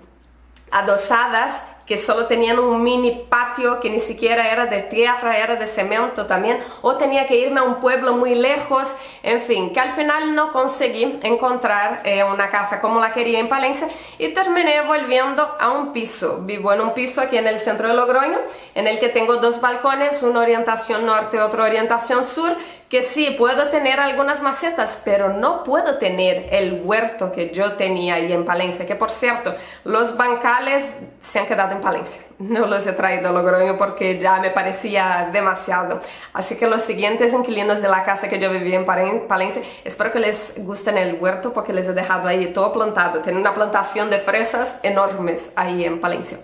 adosadas 0.70 1.64
que 1.88 1.96
solo 1.96 2.26
tenían 2.26 2.59
un 2.59 2.83
mini 2.83 3.24
patio 3.31 3.81
que 3.81 3.88
ni 3.88 3.98
siquiera 3.98 4.52
era 4.52 4.66
de 4.66 4.83
tierra, 4.83 5.38
era 5.38 5.57
de 5.57 5.66
cemento 5.66 6.26
también, 6.26 6.61
o 6.83 6.96
tenía 6.96 7.26
que 7.26 7.37
irme 7.37 7.61
a 7.61 7.62
un 7.62 7.81
pueblo 7.81 8.12
muy 8.12 8.35
lejos, 8.35 8.94
en 9.22 9.40
fin, 9.40 9.72
que 9.72 9.81
al 9.81 9.90
final 9.90 10.35
no 10.35 10.52
conseguí 10.52 11.18
encontrar 11.22 12.02
eh, 12.04 12.22
una 12.22 12.50
casa 12.50 12.83
como 12.83 13.00
la 13.00 13.12
quería 13.12 13.40
en 13.40 13.48
Palencia 13.48 13.88
y 14.18 14.28
terminé 14.35 14.83
volviendo 14.83 15.42
a 15.59 15.70
un 15.70 15.92
piso. 15.94 16.40
Vivo 16.42 16.74
en 16.74 16.83
un 16.83 16.92
piso 16.92 17.22
aquí 17.22 17.38
en 17.38 17.46
el 17.46 17.59
centro 17.59 17.88
de 17.88 17.94
Logroño, 17.94 18.38
en 18.74 18.87
el 18.87 19.00
que 19.00 19.09
tengo 19.09 19.37
dos 19.37 19.62
balcones, 19.62 20.22
una 20.22 20.40
orientación 20.40 21.07
norte, 21.07 21.40
otra 21.40 21.64
orientación 21.64 22.22
sur, 22.22 22.54
que 22.88 23.03
sí, 23.03 23.35
puedo 23.37 23.68
tener 23.68 24.01
algunas 24.01 24.42
macetas, 24.42 25.03
pero 25.05 25.29
no 25.35 25.62
puedo 25.62 25.98
tener 25.98 26.48
el 26.51 26.81
huerto 26.83 27.33
que 27.33 27.51
yo 27.51 27.72
tenía 27.72 28.14
ahí 28.14 28.33
en 28.33 28.46
Palencia, 28.46 28.87
que 28.87 28.94
por 28.94 29.11
cierto, 29.11 29.55
los 29.85 30.16
bancales 30.16 31.01
se 31.20 31.38
han 31.38 31.46
quedado 31.46 31.72
en 31.72 31.81
Palencia. 31.81 32.22
No 32.38 32.66
los 32.66 32.87
he 32.87 32.92
traído 32.92 33.31
a 33.31 33.33
Logroño 33.33 33.77
porque 33.77 34.20
ya 34.20 34.38
me 34.38 34.53
parecía 34.53 35.29
demasiado. 35.33 36.01
Así 36.33 36.55
que 36.55 36.68
los 36.68 36.83
siguientes 36.83 37.33
inquilinos 37.33 37.83
de 37.83 37.88
la 37.88 38.05
casa 38.05 38.29
que 38.29 38.38
yo 38.38 38.48
vivía 38.48 38.77
en 38.79 38.87
Palencia, 39.27 39.61
espero 39.83 40.12
que 40.12 40.20
les 40.20 40.55
guste 40.59 40.90
el 40.90 41.18
huerto 41.20 41.53
porque 41.53 41.72
les 41.72 41.88
he 41.88 41.94
dejado 41.94 42.29
ahí 42.29 42.46
todo 42.53 42.72
plantado. 42.72 43.22
Tiene 43.22 43.40
una 43.40 43.55
plantación 43.55 44.09
de 44.09 44.18
fresas 44.18 44.79
enormes 44.85 45.53
ahí 45.57 45.85
en 45.85 46.01
Palencia. 46.01 46.38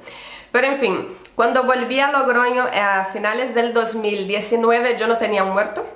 Pero 0.50 0.66
en 0.66 0.76
fin, 0.76 1.08
cuando 1.36 1.62
volví 1.62 2.00
a 2.00 2.10
Logroño 2.10 2.64
a 2.72 3.04
finales 3.04 3.54
del 3.54 3.72
2019 3.72 4.96
yo 4.98 5.06
no 5.06 5.16
tenía 5.16 5.44
un 5.44 5.56
huerto, 5.56 5.86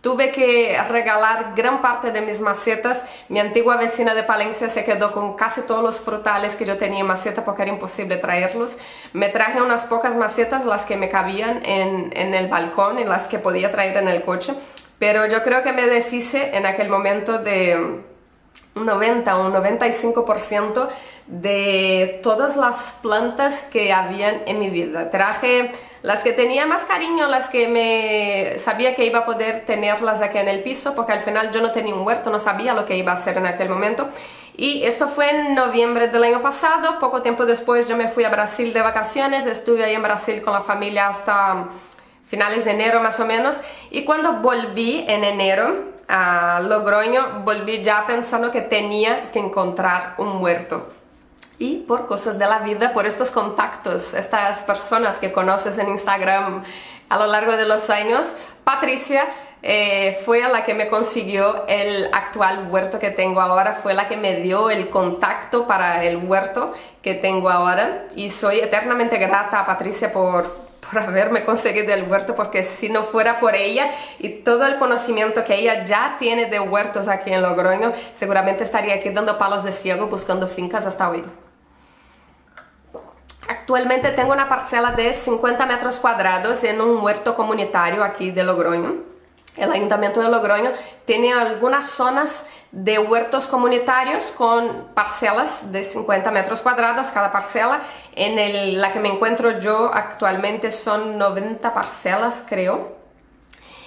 Tuve 0.00 0.30
que 0.30 0.80
regalar 0.88 1.54
gran 1.56 1.82
parte 1.82 2.12
de 2.12 2.20
mis 2.20 2.40
macetas. 2.40 3.04
Mi 3.28 3.40
antigua 3.40 3.76
vecina 3.76 4.14
de 4.14 4.22
Palencia 4.22 4.68
se 4.68 4.84
quedó 4.84 5.12
con 5.12 5.34
casi 5.34 5.62
todos 5.62 5.82
los 5.82 5.98
frutales 5.98 6.54
que 6.54 6.64
yo 6.64 6.78
tenía 6.78 7.00
en 7.00 7.06
maceta 7.06 7.44
porque 7.44 7.62
era 7.62 7.72
imposible 7.72 8.16
traerlos. 8.16 8.78
Me 9.12 9.28
traje 9.28 9.60
unas 9.60 9.86
pocas 9.86 10.14
macetas, 10.14 10.64
las 10.64 10.86
que 10.86 10.96
me 10.96 11.08
cabían 11.08 11.64
en, 11.64 12.12
en 12.14 12.34
el 12.34 12.46
balcón 12.46 13.00
y 13.00 13.04
las 13.04 13.26
que 13.26 13.40
podía 13.40 13.72
traer 13.72 13.96
en 13.96 14.06
el 14.06 14.22
coche. 14.22 14.54
Pero 15.00 15.26
yo 15.26 15.42
creo 15.42 15.64
que 15.64 15.72
me 15.72 15.86
deshice 15.86 16.56
en 16.56 16.64
aquel 16.66 16.88
momento 16.88 17.38
de 17.38 18.02
un 18.78 18.86
90 18.86 19.38
o 19.38 19.46
un 19.46 19.52
95% 19.52 20.88
de 21.26 22.20
todas 22.22 22.56
las 22.56 22.98
plantas 23.02 23.64
que 23.64 23.92
habían 23.92 24.42
en 24.46 24.60
mi 24.60 24.70
vida. 24.70 25.10
Traje 25.10 25.72
las 26.02 26.22
que 26.22 26.32
tenía 26.32 26.64
más 26.66 26.84
cariño, 26.84 27.26
las 27.26 27.48
que 27.50 27.68
me 27.68 28.58
sabía 28.58 28.94
que 28.94 29.04
iba 29.04 29.20
a 29.20 29.26
poder 29.26 29.66
tenerlas 29.66 30.22
aquí 30.22 30.38
en 30.38 30.48
el 30.48 30.62
piso, 30.62 30.94
porque 30.94 31.12
al 31.12 31.20
final 31.20 31.50
yo 31.50 31.60
no 31.60 31.72
tenía 31.72 31.94
un 31.94 32.06
huerto, 32.06 32.30
no 32.30 32.40
sabía 32.40 32.72
lo 32.72 32.86
que 32.86 32.96
iba 32.96 33.12
a 33.12 33.16
hacer 33.16 33.36
en 33.36 33.46
aquel 33.46 33.68
momento. 33.68 34.08
Y 34.56 34.84
esto 34.84 35.08
fue 35.08 35.30
en 35.30 35.54
noviembre 35.54 36.08
del 36.08 36.22
año 36.24 36.40
pasado, 36.40 36.98
poco 36.98 37.22
tiempo 37.22 37.46
después 37.46 37.88
yo 37.88 37.96
me 37.96 38.08
fui 38.08 38.24
a 38.24 38.28
Brasil 38.28 38.72
de 38.72 38.80
vacaciones, 38.80 39.46
estuve 39.46 39.84
ahí 39.84 39.94
en 39.94 40.02
Brasil 40.02 40.42
con 40.42 40.52
la 40.52 40.62
familia 40.62 41.08
hasta 41.08 41.68
finales 42.24 42.64
de 42.64 42.72
enero 42.72 43.00
más 43.00 43.20
o 43.20 43.26
menos, 43.26 43.56
y 43.90 44.04
cuando 44.04 44.34
volví 44.34 45.04
en 45.08 45.24
enero 45.24 45.97
a 46.08 46.60
Logroño, 46.60 47.42
volví 47.44 47.82
ya 47.82 48.06
pensando 48.06 48.50
que 48.50 48.62
tenía 48.62 49.30
que 49.30 49.38
encontrar 49.38 50.14
un 50.18 50.42
huerto. 50.42 50.88
Y 51.58 51.80
por 51.80 52.06
cosas 52.06 52.38
de 52.38 52.46
la 52.46 52.60
vida, 52.60 52.92
por 52.92 53.06
estos 53.06 53.30
contactos, 53.30 54.14
estas 54.14 54.62
personas 54.62 55.18
que 55.18 55.32
conoces 55.32 55.76
en 55.78 55.88
Instagram 55.88 56.62
a 57.08 57.18
lo 57.18 57.26
largo 57.26 57.56
de 57.56 57.66
los 57.66 57.90
años, 57.90 58.26
Patricia 58.64 59.24
eh, 59.62 60.20
fue 60.24 60.40
la 60.48 60.64
que 60.64 60.74
me 60.74 60.88
consiguió 60.88 61.66
el 61.66 62.12
actual 62.14 62.68
huerto 62.70 62.98
que 62.98 63.10
tengo 63.10 63.40
ahora, 63.40 63.74
fue 63.74 63.92
la 63.92 64.06
que 64.06 64.16
me 64.16 64.36
dio 64.36 64.70
el 64.70 64.88
contacto 64.88 65.66
para 65.66 66.04
el 66.04 66.16
huerto 66.16 66.72
que 67.02 67.14
tengo 67.14 67.50
ahora. 67.50 68.06
Y 68.14 68.30
soy 68.30 68.60
eternamente 68.60 69.18
grata 69.18 69.60
a 69.60 69.66
Patricia 69.66 70.12
por, 70.12 70.46
por 70.90 71.02
haberme 71.02 71.44
conseguido 71.44 71.92
el 71.92 72.08
huerto, 72.08 72.34
porque 72.34 72.62
si 72.62 72.88
no 72.88 73.02
fuera 73.02 73.40
por 73.40 73.54
ella 73.54 73.90
y 74.18 74.28
todo 74.28 74.66
el 74.66 74.76
conocimiento 74.78 75.44
que 75.44 75.56
ella 75.56 75.84
ya 75.84 76.16
tiene 76.18 76.46
de 76.46 76.60
huertos 76.60 77.08
aquí 77.08 77.32
en 77.32 77.42
Logroño, 77.42 77.92
seguramente 78.14 78.64
estaría 78.64 78.94
aquí 78.94 79.10
dando 79.10 79.38
palos 79.38 79.64
de 79.64 79.72
ciego 79.72 80.06
buscando 80.06 80.46
fincas 80.46 80.86
hasta 80.86 81.10
hoy. 81.10 81.24
Actualmente 83.48 84.10
tengo 84.12 84.32
una 84.32 84.48
parcela 84.48 84.92
de 84.92 85.12
50 85.12 85.64
metros 85.66 85.96
cuadrados 85.96 86.62
en 86.64 86.80
un 86.80 87.02
huerto 87.02 87.34
comunitario 87.34 88.04
aquí 88.04 88.30
de 88.30 88.44
Logroño. 88.44 89.07
El 89.58 89.72
Ayuntamiento 89.72 90.20
de 90.20 90.28
Logroño 90.28 90.70
tiene 91.04 91.32
algunas 91.32 91.90
zonas 91.90 92.46
de 92.70 92.98
huertos 92.98 93.46
comunitarios 93.46 94.26
con 94.36 94.88
parcelas 94.94 95.72
de 95.72 95.82
50 95.82 96.30
metros 96.30 96.60
cuadrados 96.62 97.08
cada 97.08 97.32
parcela. 97.32 97.80
En 98.14 98.80
la 98.80 98.92
que 98.92 99.00
me 99.00 99.08
encuentro 99.08 99.58
yo 99.58 99.90
actualmente 99.92 100.70
son 100.70 101.18
90 101.18 101.74
parcelas, 101.74 102.44
creo. 102.48 102.96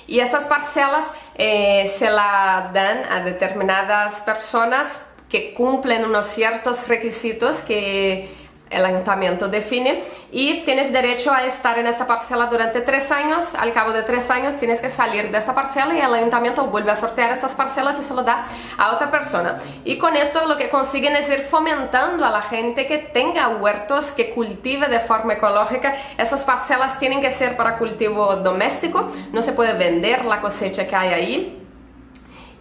Y 0.08 0.20
estas 0.20 0.48
parcelas 0.48 1.10
eh, 1.36 1.90
se 1.98 2.10
la 2.10 2.72
dan 2.74 3.04
a 3.10 3.24
determinadas 3.24 4.22
personas 4.22 5.06
que 5.30 5.54
cumplen 5.54 6.04
unos 6.04 6.26
ciertos 6.26 6.90
requisitos 6.90 7.62
que 7.62 8.41
el 8.72 8.86
ayuntamiento 8.86 9.48
define 9.48 10.04
y 10.32 10.62
tienes 10.62 10.92
derecho 10.94 11.32
a 11.32 11.46
estar 11.46 11.78
en 11.78 11.88
esta 11.88 12.08
parcela 12.08 12.46
durante 12.48 12.82
tres 12.82 13.12
años. 13.12 13.54
Al 13.56 13.74
cabo 13.74 13.92
de 13.92 14.04
tres 14.04 14.32
años 14.32 14.58
tienes 14.58 14.82
que 14.82 14.90
salir 14.90 15.30
de 15.30 15.38
esta 15.38 15.54
parcela 15.54 15.94
y 15.94 16.00
el 16.00 16.14
ayuntamiento 16.14 16.66
vuelve 16.66 16.92
a 16.92 16.96
sortear 16.96 17.32
estas 17.32 17.54
parcelas 17.54 18.00
y 18.00 18.04
se 18.04 18.14
lo 18.14 18.24
da 18.24 18.46
a 18.78 18.92
otra 18.92 19.12
persona. 19.12 19.60
Y 19.84 19.98
con 19.98 20.16
esto 20.16 20.46
lo 20.48 20.58
que 20.58 20.70
consiguen 20.70 21.16
es 21.16 21.30
ir 21.30 21.42
fomentando 21.42 22.26
a 22.26 22.32
la 22.32 22.42
gente 22.42 22.88
que 22.88 22.98
tenga 22.98 23.50
huertos, 23.50 24.12
que 24.12 24.32
cultive 24.32 24.88
de 24.88 25.00
forma 25.00 25.34
ecológica. 25.34 25.94
Esas 26.18 26.46
parcelas 26.46 26.98
tienen 26.98 27.22
que 27.22 27.30
ser 27.30 27.58
para 27.58 27.78
cultivo 27.78 28.38
doméstico, 28.38 29.10
no 29.34 29.42
se 29.42 29.52
puede 29.52 29.74
vender 29.74 30.26
la 30.26 30.42
cosecha 30.42 30.88
que 30.88 30.96
hay 30.96 31.10
ahí 31.10 31.61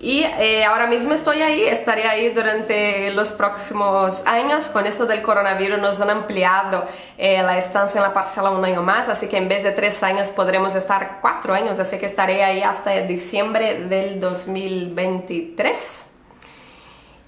y 0.03 0.23
eh, 0.23 0.65
ahora 0.65 0.87
mismo 0.87 1.13
estoy 1.13 1.43
ahí, 1.43 1.63
estaré 1.63 2.09
ahí 2.09 2.31
durante 2.31 3.13
los 3.13 3.33
próximos 3.33 4.27
años. 4.27 4.69
Con 4.69 4.87
eso 4.87 5.05
del 5.05 5.21
coronavirus 5.21 5.79
nos 5.79 6.01
han 6.01 6.09
ampliado 6.09 6.87
eh, 7.19 7.43
la 7.43 7.59
estancia 7.59 7.99
en 7.99 8.05
la 8.05 8.15
parcela 8.15 8.51
un 8.51 8.65
año 8.65 8.83
más, 8.83 9.11
así 9.11 9.29
que 9.29 9.37
en 9.37 9.49
vez 9.49 9.63
de 9.63 9.73
tres 9.73 10.03
años 10.03 10.29
podremos 10.29 10.75
estar 10.75 11.19
cuatro 11.21 11.53
años, 11.53 11.79
así 11.79 11.99
que 11.99 12.07
estaré 12.07 12.43
ahí 12.43 12.63
hasta 12.63 12.93
diciembre 13.03 13.81
del 13.89 14.19
2023. 14.21 16.07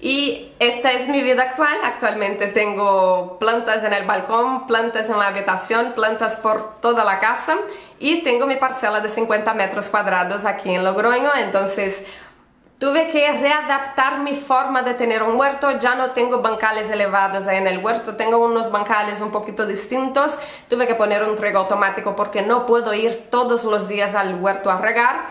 Y 0.03 0.51
esta 0.59 0.91
es 0.91 1.07
mi 1.07 1.21
vida 1.21 1.43
actual. 1.43 1.77
Actualmente 1.81 2.47
tengo 2.47 3.37
plantas 3.39 3.83
en 3.83 3.93
el 3.93 4.05
balcón, 4.05 4.67
plantas 4.67 5.09
en 5.09 5.17
la 5.17 5.27
habitación, 5.27 5.93
plantas 5.93 6.35
por 6.35 6.81
toda 6.81 7.05
la 7.05 7.19
casa 7.19 7.55
y 7.99 8.21
tengo 8.21 8.45
mi 8.45 8.57
parcela 8.57 8.99
de 8.99 9.07
50 9.07 9.53
metros 9.53 9.87
cuadrados 9.87 10.43
aquí 10.43 10.75
en 10.75 10.83
Logroño. 10.83 11.29
Entonces 11.37 12.05
Tuve 12.83 13.07
que 13.07 13.31
readaptar 13.31 14.19
mi 14.19 14.35
forma 14.35 14.81
de 14.81 14.93
tener 14.93 15.23
un 15.23 15.39
huerto, 15.39 15.79
ya 15.79 15.95
no 15.95 16.11
tengo 16.11 16.41
bancales 16.41 16.89
elevados 16.89 17.47
en 17.47 17.65
el 17.65 17.77
huerto, 17.77 18.17
tengo 18.17 18.39
unos 18.39 18.73
bancales 18.73 19.21
un 19.21 19.31
poquito 19.31 19.65
distintos, 19.65 20.37
tuve 20.69 20.85
que 20.85 20.93
poner 20.93 21.23
un 21.23 21.37
riego 21.37 21.59
automático 21.59 22.13
porque 22.13 22.41
no 22.41 22.65
puedo 22.65 22.93
ir 22.93 23.29
todos 23.29 23.63
los 23.63 23.87
días 23.87 24.15
al 24.15 24.35
huerto 24.35 24.69
a 24.69 24.79
regar, 24.79 25.21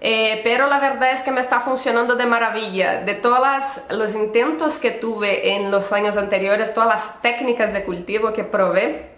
eh, 0.00 0.40
pero 0.44 0.68
la 0.68 0.78
verdad 0.78 1.10
es 1.10 1.24
que 1.24 1.32
me 1.32 1.40
está 1.40 1.58
funcionando 1.58 2.14
de 2.14 2.26
maravilla. 2.26 3.00
De 3.00 3.16
todos 3.16 3.40
los 3.88 4.14
intentos 4.14 4.78
que 4.78 4.92
tuve 4.92 5.56
en 5.56 5.72
los 5.72 5.92
años 5.92 6.16
anteriores, 6.16 6.72
todas 6.72 6.90
las 6.90 7.22
técnicas 7.22 7.72
de 7.72 7.82
cultivo 7.82 8.32
que 8.32 8.44
probé 8.44 9.10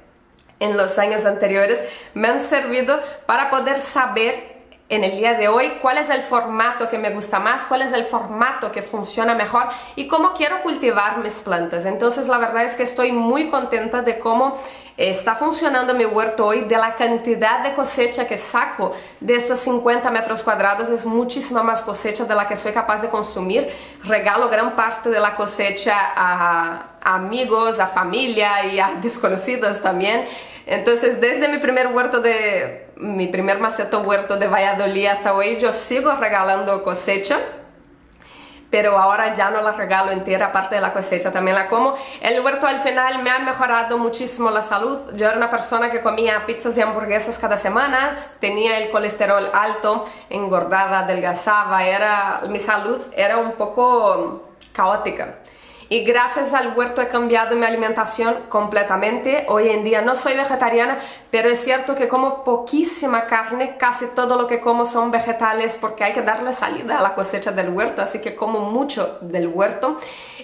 en 0.61 0.78
los 0.78 0.98
años 0.98 1.26
anteriores, 1.26 1.85
me 2.14 2.28
han 2.28 2.40
servido 2.40 2.98
para 3.26 3.50
poder 3.50 3.81
saber 3.81 4.62
en 4.88 5.05
el 5.05 5.12
día 5.12 5.35
de 5.35 5.49
hoy, 5.49 5.73
cuál 5.81 5.97
es 5.97 6.11
el 6.11 6.21
formato 6.21 6.90
que 6.90 6.99
me 6.99 7.14
gusta 7.14 7.40
más, 7.40 7.64
cuál 7.64 7.83
es 7.83 7.92
el 7.95 8.05
formato 8.05 8.71
que 8.73 8.83
funciona 8.83 9.35
mejor 9.35 9.64
y 9.97 10.07
cómo 10.07 10.35
quiero 10.35 10.61
cultivar 10.62 11.18
mis 11.18 11.37
plantas. 11.37 11.87
Entonces 11.87 12.29
la 12.29 12.37
verdad 12.37 12.64
es 12.64 12.75
que 12.75 12.83
estoy 12.83 13.11
muy 13.11 13.49
contenta 13.49 14.03
de 14.03 14.18
cómo 14.18 14.59
está 14.97 15.35
funcionando 15.35 15.95
mi 15.95 16.05
huerto 16.05 16.47
hoy, 16.47 16.64
de 16.64 16.77
la 16.77 16.95
cantidad 16.95 17.61
de 17.61 17.73
cosecha 17.73 18.29
que 18.29 18.37
saco 18.37 18.95
de 19.21 19.35
estos 19.35 19.61
50 19.61 20.11
metros 20.11 20.42
cuadrados, 20.42 20.90
es 20.90 21.07
muchísima 21.07 21.62
más 21.62 21.81
cosecha 21.81 22.25
de 22.25 22.35
la 22.35 22.47
que 22.47 22.57
soy 22.57 22.73
capaz 22.73 23.01
de 23.01 23.09
consumir. 23.09 23.71
Regalo 24.05 24.51
gran 24.51 24.77
parte 24.77 25.09
de 25.09 25.21
la 25.21 25.35
cosecha 25.37 25.97
a, 26.14 26.83
a 27.03 27.14
amigos, 27.14 27.81
a 27.81 27.87
familia 27.87 28.66
y 28.66 28.79
a 28.79 28.95
desconocidos 29.01 29.81
también. 29.81 30.27
Entonces, 30.66 31.20
desde 31.20 31.48
mi 31.48 31.59
primer 31.59 31.88
huerto 31.88 32.20
de 32.20 32.88
mi 32.96 33.27
primer 33.27 33.59
maceto 33.59 34.03
huerto 34.03 34.37
de 34.37 34.46
Valladolid 34.46 35.07
hasta 35.07 35.35
hoy, 35.35 35.59
yo 35.59 35.72
sigo 35.72 36.12
regalando 36.14 36.83
cosecha 36.83 37.40
pero 38.72 38.98
ahora 38.98 39.35
ya 39.35 39.51
no 39.51 39.61
la 39.61 39.72
regalo 39.72 40.12
entera, 40.12 40.46
aparte 40.46 40.77
de 40.77 40.81
la 40.81 40.94
cosecha, 40.94 41.31
también 41.31 41.55
la 41.55 41.68
como. 41.68 41.94
El 42.22 42.40
huerto 42.40 42.66
al 42.66 42.81
final 42.81 43.22
me 43.22 43.31
ha 43.31 43.38
mejorado 43.38 43.98
muchísimo 43.98 44.51
la 44.51 44.62
salud. 44.62 44.98
Yo 45.14 45.27
era 45.29 45.37
una 45.37 45.51
persona 45.51 45.90
que 45.90 46.01
comía 46.01 46.46
pizzas 46.46 46.79
y 46.79 46.81
hamburguesas 46.81 47.38
cada 47.38 47.59
semana, 47.59 48.16
tenía 48.40 48.79
el 48.79 48.90
colesterol 48.90 49.51
alto, 49.53 50.09
engordaba, 50.31 51.01
adelgazaba, 51.01 51.85
era, 51.85 52.44
mi 52.48 52.59
salud 52.59 52.98
era 53.14 53.37
un 53.37 53.53
poco 53.53 54.55
caótica 54.72 55.35
y 55.92 56.05
gracias 56.05 56.55
al 56.55 56.74
huerto 56.74 57.02
he 57.02 57.09
cambiado 57.09 57.55
mi 57.55 57.66
alimentación 57.66 58.35
completamente. 58.48 59.44
Hoy 59.48 59.68
en 59.68 59.85
día 59.85 60.00
no 60.00 60.16
soy 60.16 60.35
vegetariana, 60.35 60.96
pero 61.31 61.50
es 61.50 61.62
cierto 61.62 61.94
que 61.94 62.09
como 62.09 62.44
poquísima 62.44 63.26
carne, 63.26 63.76
casi 63.76 64.07
todo 64.14 64.40
lo 64.40 64.46
que 64.46 64.59
como 64.59 64.87
son 64.87 65.11
vegetales 65.11 65.76
porque 65.78 66.05
hay 66.05 66.14
que 66.14 66.22
darle 66.22 66.55
salida 66.55 66.96
a 66.96 67.02
la 67.02 67.14
cosecha 67.14 67.52
del 67.52 67.68
huerto, 67.68 68.00
así 68.00 68.22
que 68.22 68.35
como 68.35 68.61
mucho 68.61 69.18
del 69.20 69.48
huerto. 69.48 69.98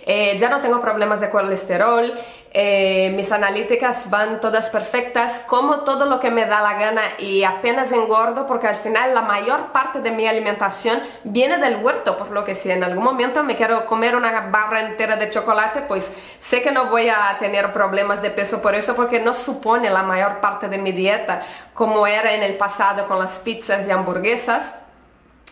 Eh, 0.04 0.36
ya 0.38 0.50
no 0.50 0.60
tengo 0.60 0.82
problemas 0.82 1.22
de 1.22 1.30
colesterol, 1.30 2.12
eh, 2.50 3.12
mis 3.14 3.30
analíticas 3.30 4.08
van 4.08 4.40
todas 4.40 4.70
perfectas, 4.70 5.44
como 5.46 5.80
todo 5.80 6.06
lo 6.06 6.18
que 6.18 6.30
me 6.30 6.46
da 6.46 6.62
la 6.62 6.78
gana 6.78 7.02
y 7.18 7.44
apenas 7.44 7.92
engordo 7.92 8.46
porque 8.46 8.66
al 8.66 8.76
final 8.76 9.14
la 9.14 9.20
mayor 9.20 9.66
parte 9.66 10.00
de 10.00 10.10
mi 10.10 10.26
alimentación 10.26 10.98
viene 11.24 11.58
del 11.58 11.76
huerto, 11.76 12.16
por 12.16 12.30
lo 12.30 12.46
que 12.46 12.54
si 12.54 12.70
en 12.70 12.82
algún 12.82 13.04
momento 13.04 13.44
me 13.44 13.54
quiero 13.54 13.84
comer 13.84 14.16
una 14.16 14.48
barra 14.48 14.80
entera 14.80 15.16
de 15.16 15.28
chocolate, 15.28 15.82
pues 15.82 16.10
sé 16.40 16.62
que 16.62 16.72
no 16.72 16.86
voy 16.86 17.10
a 17.10 17.36
tener 17.38 17.70
problemas 17.70 18.22
de 18.22 18.30
peso 18.30 18.62
por 18.62 18.74
eso 18.74 18.96
porque 18.96 19.20
no 19.20 19.34
supone 19.34 19.90
la 19.90 20.02
mayor 20.02 20.40
parte 20.40 20.68
de 20.68 20.78
mi 20.78 20.92
dieta 20.92 21.42
como 21.74 22.06
era 22.06 22.32
en 22.32 22.42
el 22.42 22.56
pasado 22.56 23.06
con 23.06 23.18
las 23.18 23.40
pizzas 23.40 23.86
y 23.86 23.90
hamburguesas. 23.90 24.80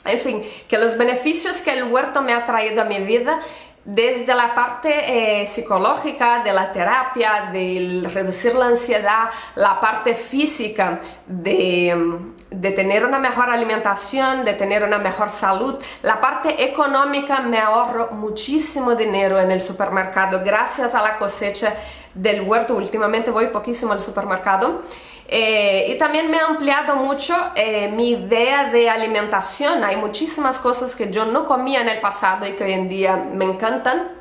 En 0.07 0.19
fin, 0.19 0.43
que 0.69 0.79
los 0.79 0.97
beneficios 0.97 1.63
que 1.63 1.73
el 1.73 1.85
huerto 1.85 2.23
me 2.23 2.33
ha 2.33 2.47
traído 2.47 2.83
a 2.83 2.85
mi 2.85 3.01
vida 3.01 3.41
desde 3.87 4.35
la 4.35 4.53
parte 4.53 5.43
eh, 5.43 5.47
psicológica, 5.47 6.43
de 6.43 6.53
la 6.53 6.73
terapia, 6.73 7.51
de 7.53 8.03
reducir 8.13 8.57
la 8.57 8.67
ansiedad, 8.67 9.31
la 9.55 9.79
parte 9.81 10.15
física, 10.15 11.01
de, 11.25 12.19
de, 12.51 12.71
tener 12.73 13.07
una 13.07 13.21
mejor 13.21 13.49
alimentación, 13.49 14.45
de 14.45 14.55
tener 14.55 14.83
una 14.83 14.99
mejor 14.99 15.31
salud, 15.31 15.79
la 16.03 16.21
parte 16.21 16.65
económica 16.65 17.41
me 17.43 17.61
ahorro 17.61 18.11
muchísimo 18.11 18.97
dinero 18.97 19.39
en 19.39 19.53
el 19.53 19.61
supermercado 19.61 20.43
gracias 20.45 20.93
a 20.97 21.01
la 21.01 21.17
cosecha 21.17 21.73
del 22.13 22.43
huerto. 22.43 22.75
Últimamente 22.75 23.31
voy 23.31 23.49
poquísimo 23.49 23.93
al 23.93 24.03
supermercado. 24.03 24.83
Eh, 25.29 25.89
y 25.91 25.99
también 25.99 26.31
me 26.31 26.39
ha 26.39 26.47
ampliado 26.47 26.97
mucho 26.97 27.35
eh, 27.57 27.89
mi 27.89 28.11
idea 28.11 28.71
de 28.71 28.89
alimentación. 28.89 29.83
Hay 29.83 29.97
muchísimas 29.97 30.59
cosas 30.59 30.95
que 30.95 31.11
yo 31.11 31.25
no 31.25 31.47
comía 31.47 31.81
en 31.81 31.89
el 31.89 32.01
pasado 32.01 32.47
y 32.47 32.53
que 32.53 32.65
hoy 32.65 32.73
en 32.73 32.89
día 32.89 33.17
me 33.17 33.45
encantan. 33.45 34.13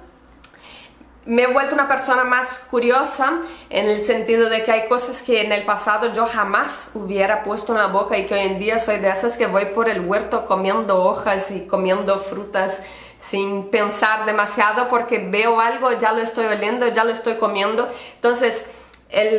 Me 1.25 1.43
he 1.43 1.47
vuelto 1.47 1.73
una 1.73 1.87
persona 1.87 2.23
más 2.23 2.67
curiosa 2.69 3.41
en 3.69 3.87
el 3.87 3.99
sentido 3.99 4.47
de 4.47 4.63
que 4.63 4.71
hay 4.71 4.87
cosas 4.87 5.23
que 5.23 5.41
en 5.41 5.51
el 5.51 5.65
pasado 5.65 6.13
yo 6.13 6.27
jamás 6.27 6.91
hubiera 6.93 7.43
puesto 7.43 7.73
en 7.73 7.79
la 7.79 7.87
boca 7.87 8.15
y 8.17 8.27
que 8.27 8.35
hoy 8.35 8.41
en 8.41 8.59
día 8.59 8.77
soy 8.77 8.97
de 8.97 9.09
esas 9.09 9.37
que 9.37 9.47
voy 9.47 9.65
por 9.67 9.89
el 9.89 10.01
huerto 10.01 10.45
comiendo 10.45 11.03
hojas 11.03 11.49
y 11.49 11.65
comiendo 11.65 12.19
frutas 12.19 12.83
sin 13.19 13.69
pensar 13.71 14.25
demasiado 14.25 14.87
porque 14.87 15.17
veo 15.17 15.59
algo, 15.59 15.91
ya 15.93 16.11
lo 16.11 16.21
estoy 16.21 16.45
oliendo, 16.45 16.87
ya 16.89 17.03
lo 17.03 17.11
estoy 17.11 17.37
comiendo. 17.37 17.89
Entonces, 18.15 18.69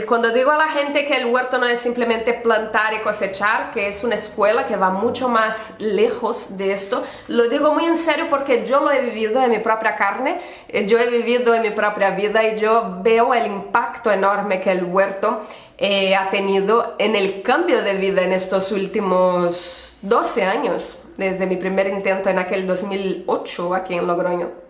cuando 0.06 0.32
digo 0.32 0.52
a 0.52 0.56
la 0.56 0.68
gente 0.68 1.06
que 1.06 1.16
el 1.16 1.26
huerto 1.26 1.58
no 1.58 1.66
es 1.66 1.80
simplemente 1.80 2.32
plantar 2.34 2.94
y 2.94 3.00
cosechar, 3.00 3.72
que 3.72 3.88
es 3.88 4.04
una 4.04 4.14
escuela 4.14 4.66
que 4.66 4.76
va 4.76 4.90
mucho 4.90 5.28
más 5.28 5.74
lejos 5.78 6.56
de 6.56 6.72
esto, 6.72 7.02
lo 7.28 7.48
digo 7.48 7.74
muy 7.74 7.84
en 7.84 7.96
serio 7.96 8.26
porque 8.30 8.64
yo 8.64 8.80
lo 8.80 8.90
he 8.90 9.00
vivido 9.00 9.42
en 9.42 9.50
mi 9.50 9.58
propia 9.58 9.96
carne, 9.96 10.40
eh, 10.68 10.86
yo 10.86 10.98
he 10.98 11.10
vivido 11.10 11.54
en 11.54 11.62
mi 11.62 11.70
propia 11.70 12.10
vida 12.10 12.44
y 12.44 12.56
yo 12.58 12.98
veo 13.02 13.34
el 13.34 13.46
impacto 13.46 14.10
enorme 14.10 14.60
que 14.60 14.70
el 14.70 14.84
huerto 14.84 15.42
eh, 15.78 16.14
ha 16.14 16.30
tenido 16.30 16.94
en 16.98 17.16
el 17.16 17.42
cambio 17.42 17.82
de 17.82 17.94
vida 17.94 18.22
en 18.22 18.32
estos 18.32 18.72
últimos 18.72 19.96
12 20.02 20.44
años, 20.44 20.98
desde 21.16 21.46
mi 21.46 21.56
primer 21.56 21.88
intento 21.88 22.30
en 22.30 22.38
aquel 22.38 22.66
2008 22.66 23.74
aquí 23.74 23.94
en 23.94 24.06
Logroño. 24.06 24.65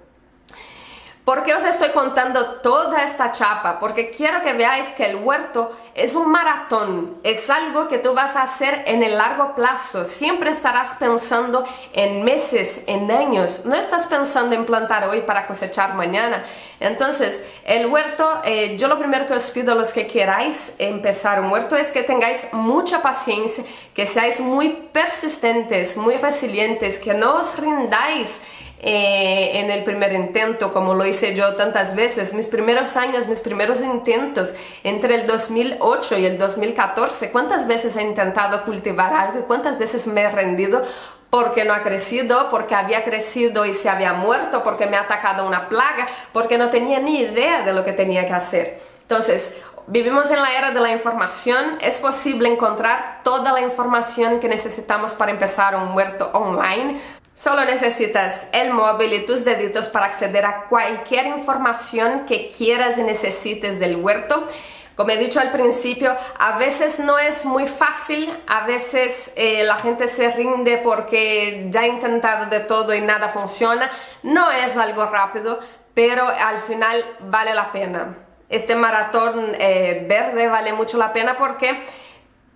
¿Por 1.27 1.43
qué 1.43 1.57
os 1.57 1.65
estoy 1.65 1.89
contando 1.89 2.61
toda 2.61 3.03
esta 3.03 3.33
chapa? 3.33 3.81
Porque 3.81 4.13
quiero 4.13 4.43
que 4.45 4.53
veáis 4.53 4.87
que 4.91 5.07
el 5.07 5.17
huerto 5.17 5.77
es 5.93 6.15
un 6.15 6.31
maratón, 6.31 7.19
es 7.25 7.51
algo 7.51 7.89
que 7.89 7.99
tú 7.99 8.15
vas 8.15 8.37
a 8.37 8.43
hacer 8.43 8.85
en 8.87 9.03
el 9.03 9.19
largo 9.19 9.53
plazo. 9.57 10.05
Siempre 10.05 10.51
estarás 10.51 10.95
pensando 11.01 11.65
en 11.93 12.23
meses, 12.23 12.85
en 12.87 13.11
años. 13.11 13.65
No 13.65 13.75
estás 13.75 14.07
pensando 14.07 14.55
en 14.55 14.67
plantar 14.67 15.09
hoy 15.09 15.23
para 15.23 15.49
cosechar 15.49 15.95
mañana. 15.95 16.45
Entonces, 16.79 17.45
el 17.65 17.87
huerto, 17.87 18.43
eh, 18.45 18.77
yo 18.79 18.87
lo 18.87 18.97
primero 18.97 19.27
que 19.27 19.35
os 19.35 19.51
pido 19.51 19.73
a 19.73 19.75
los 19.75 19.93
que 19.93 20.07
queráis 20.07 20.77
empezar 20.79 21.41
un 21.41 21.51
huerto 21.51 21.75
es 21.75 21.91
que 21.91 22.05
tengáis 22.05 22.53
mucha 22.53 23.03
paciencia, 23.03 23.65
que 23.95 24.07
seáis 24.07 24.39
muy 24.39 24.69
persistentes, 24.93 25.97
muy 25.97 26.19
resilientes, 26.19 27.01
que 27.01 27.15
no 27.15 27.35
os 27.35 27.59
rindáis 27.59 28.41
eh, 28.79 29.53
en 29.55 29.71
el 29.71 29.85
primer 29.85 30.13
intento, 30.13 30.73
como 30.73 30.95
lo 30.95 31.07
hice 31.07 31.35
yo 31.35 31.55
tantas 31.57 31.97
veces. 31.97 32.35
Mis 32.35 32.49
primeros 32.49 32.97
años, 32.97 33.27
mis 33.27 33.41
primeros 33.41 33.81
intentos, 33.81 34.55
entre 34.85 35.15
el 35.15 35.27
2008 35.27 36.19
y 36.19 36.27
el 36.27 36.39
2014, 36.39 37.31
¿cuántas 37.31 37.67
veces 37.67 37.97
he 37.97 38.03
intentado 38.03 38.65
cultivar 38.65 39.15
algo 39.15 39.41
y 39.41 39.43
cuántas 39.43 39.79
veces 39.79 40.07
me 40.07 40.23
he 40.23 40.29
rendido? 40.29 40.83
porque 41.29 41.65
no 41.65 41.75
ha 41.75 41.83
crecido, 41.83 42.51
porque 42.51 42.75
había 42.75 43.05
crecido 43.05 43.67
y 43.67 43.75
se 43.75 43.91
había 43.91 44.13
muerto, 44.13 44.63
porque 44.63 44.87
me 44.87 44.97
ha 44.97 45.03
atacado 45.03 45.47
una 45.47 45.69
plaga, 45.69 46.07
porque 46.33 46.57
no 46.57 46.71
tenía 46.71 47.01
ni 47.01 47.19
idea 47.19 47.63
de 47.63 47.73
lo 47.73 47.85
que 47.85 47.93
tenía 47.93 48.27
que 48.27 48.33
hacer. 48.33 48.81
Entonces, 49.03 49.55
vivimos 49.87 50.31
en 50.31 50.41
la 50.41 50.57
era 50.57 50.71
de 50.71 50.81
la 50.81 50.93
información, 50.93 51.79
es 51.81 51.99
posible 51.99 52.49
encontrar 52.49 53.21
toda 53.23 53.53
la 53.53 53.61
información 53.61 54.41
que 54.41 54.49
necesitamos 54.49 55.13
para 55.13 55.33
empezar 55.33 55.77
un 55.77 55.95
huerto 55.95 56.31
online. 56.33 57.01
Solo 57.37 57.67
necesitas 57.67 58.49
el 58.53 58.73
móvil 58.73 59.13
y 59.13 59.27
tus 59.27 59.45
deditos 59.45 59.89
para 59.89 60.07
acceder 60.07 60.47
a 60.47 60.65
cualquier 60.71 61.27
información 61.27 62.25
que 62.25 62.51
quieras 62.51 62.97
y 62.97 63.03
necesites 63.03 63.79
del 63.79 63.97
huerto. 63.97 64.47
Como 64.95 65.11
he 65.11 65.19
dicho 65.19 65.39
al 65.39 65.53
principio, 65.53 66.17
a 66.39 66.57
veces 66.57 66.99
no 66.99 67.19
es 67.19 67.45
muy 67.45 67.67
fácil, 67.67 68.35
a 68.47 68.65
veces 68.65 69.35
eh, 69.37 69.65
la 69.65 69.77
gente 69.77 70.09
se 70.09 70.31
rinde 70.31 70.79
porque 70.79 71.67
ya 71.69 71.81
ha 71.83 71.87
intentado 71.87 72.47
de 72.47 72.61
todo 72.61 72.95
y 72.95 73.03
nada 73.03 73.29
funciona. 73.29 73.91
No 74.23 74.51
es 74.51 74.75
algo 74.79 75.05
rápido, 75.05 75.61
pero 75.93 76.27
al 76.27 76.57
final 76.61 77.05
vale 77.21 77.53
la 77.53 77.71
pena. 77.71 78.17
Este 78.49 78.75
maratón 78.75 79.53
eh, 79.59 80.07
verde 80.09 80.49
vale 80.49 80.73
mucho 80.73 80.97
la 80.97 81.13
pena 81.13 81.37
porque 81.37 81.85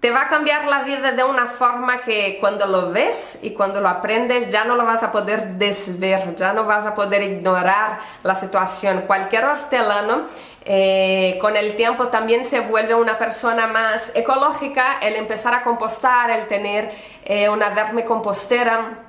te 0.00 0.10
va 0.10 0.22
a 0.22 0.28
cambiar 0.28 0.64
la 0.64 0.82
vida 0.82 1.12
de 1.12 1.22
una 1.22 1.46
forma 1.46 2.00
que 2.00 2.38
cuando 2.40 2.66
lo 2.66 2.90
ves 2.90 3.38
y 3.42 3.50
cuando 3.50 3.82
lo 3.82 3.88
aprendes 3.88 4.48
ya 4.48 4.64
no 4.64 4.74
lo 4.74 4.86
vas 4.86 5.02
a 5.02 5.12
poder 5.12 5.58
desver, 5.58 6.34
ya 6.36 6.54
no 6.54 6.64
vas 6.64 6.86
a 6.86 6.94
poder 6.94 7.22
ignorar 7.22 7.98
la 8.22 8.34
situación. 8.34 9.02
Cualquier 9.06 9.44
hortelano 9.44 10.22
eh, 10.64 11.36
con 11.38 11.54
el 11.54 11.76
tiempo 11.76 12.08
también 12.08 12.46
se 12.46 12.60
vuelve 12.60 12.94
una 12.94 13.18
persona 13.18 13.66
más 13.66 14.10
ecológica, 14.14 14.98
el 15.02 15.16
empezar 15.16 15.52
a 15.52 15.62
compostar, 15.62 16.30
el 16.30 16.46
tener 16.48 16.90
eh, 17.22 17.50
una 17.50 17.70
compostera. 18.06 19.00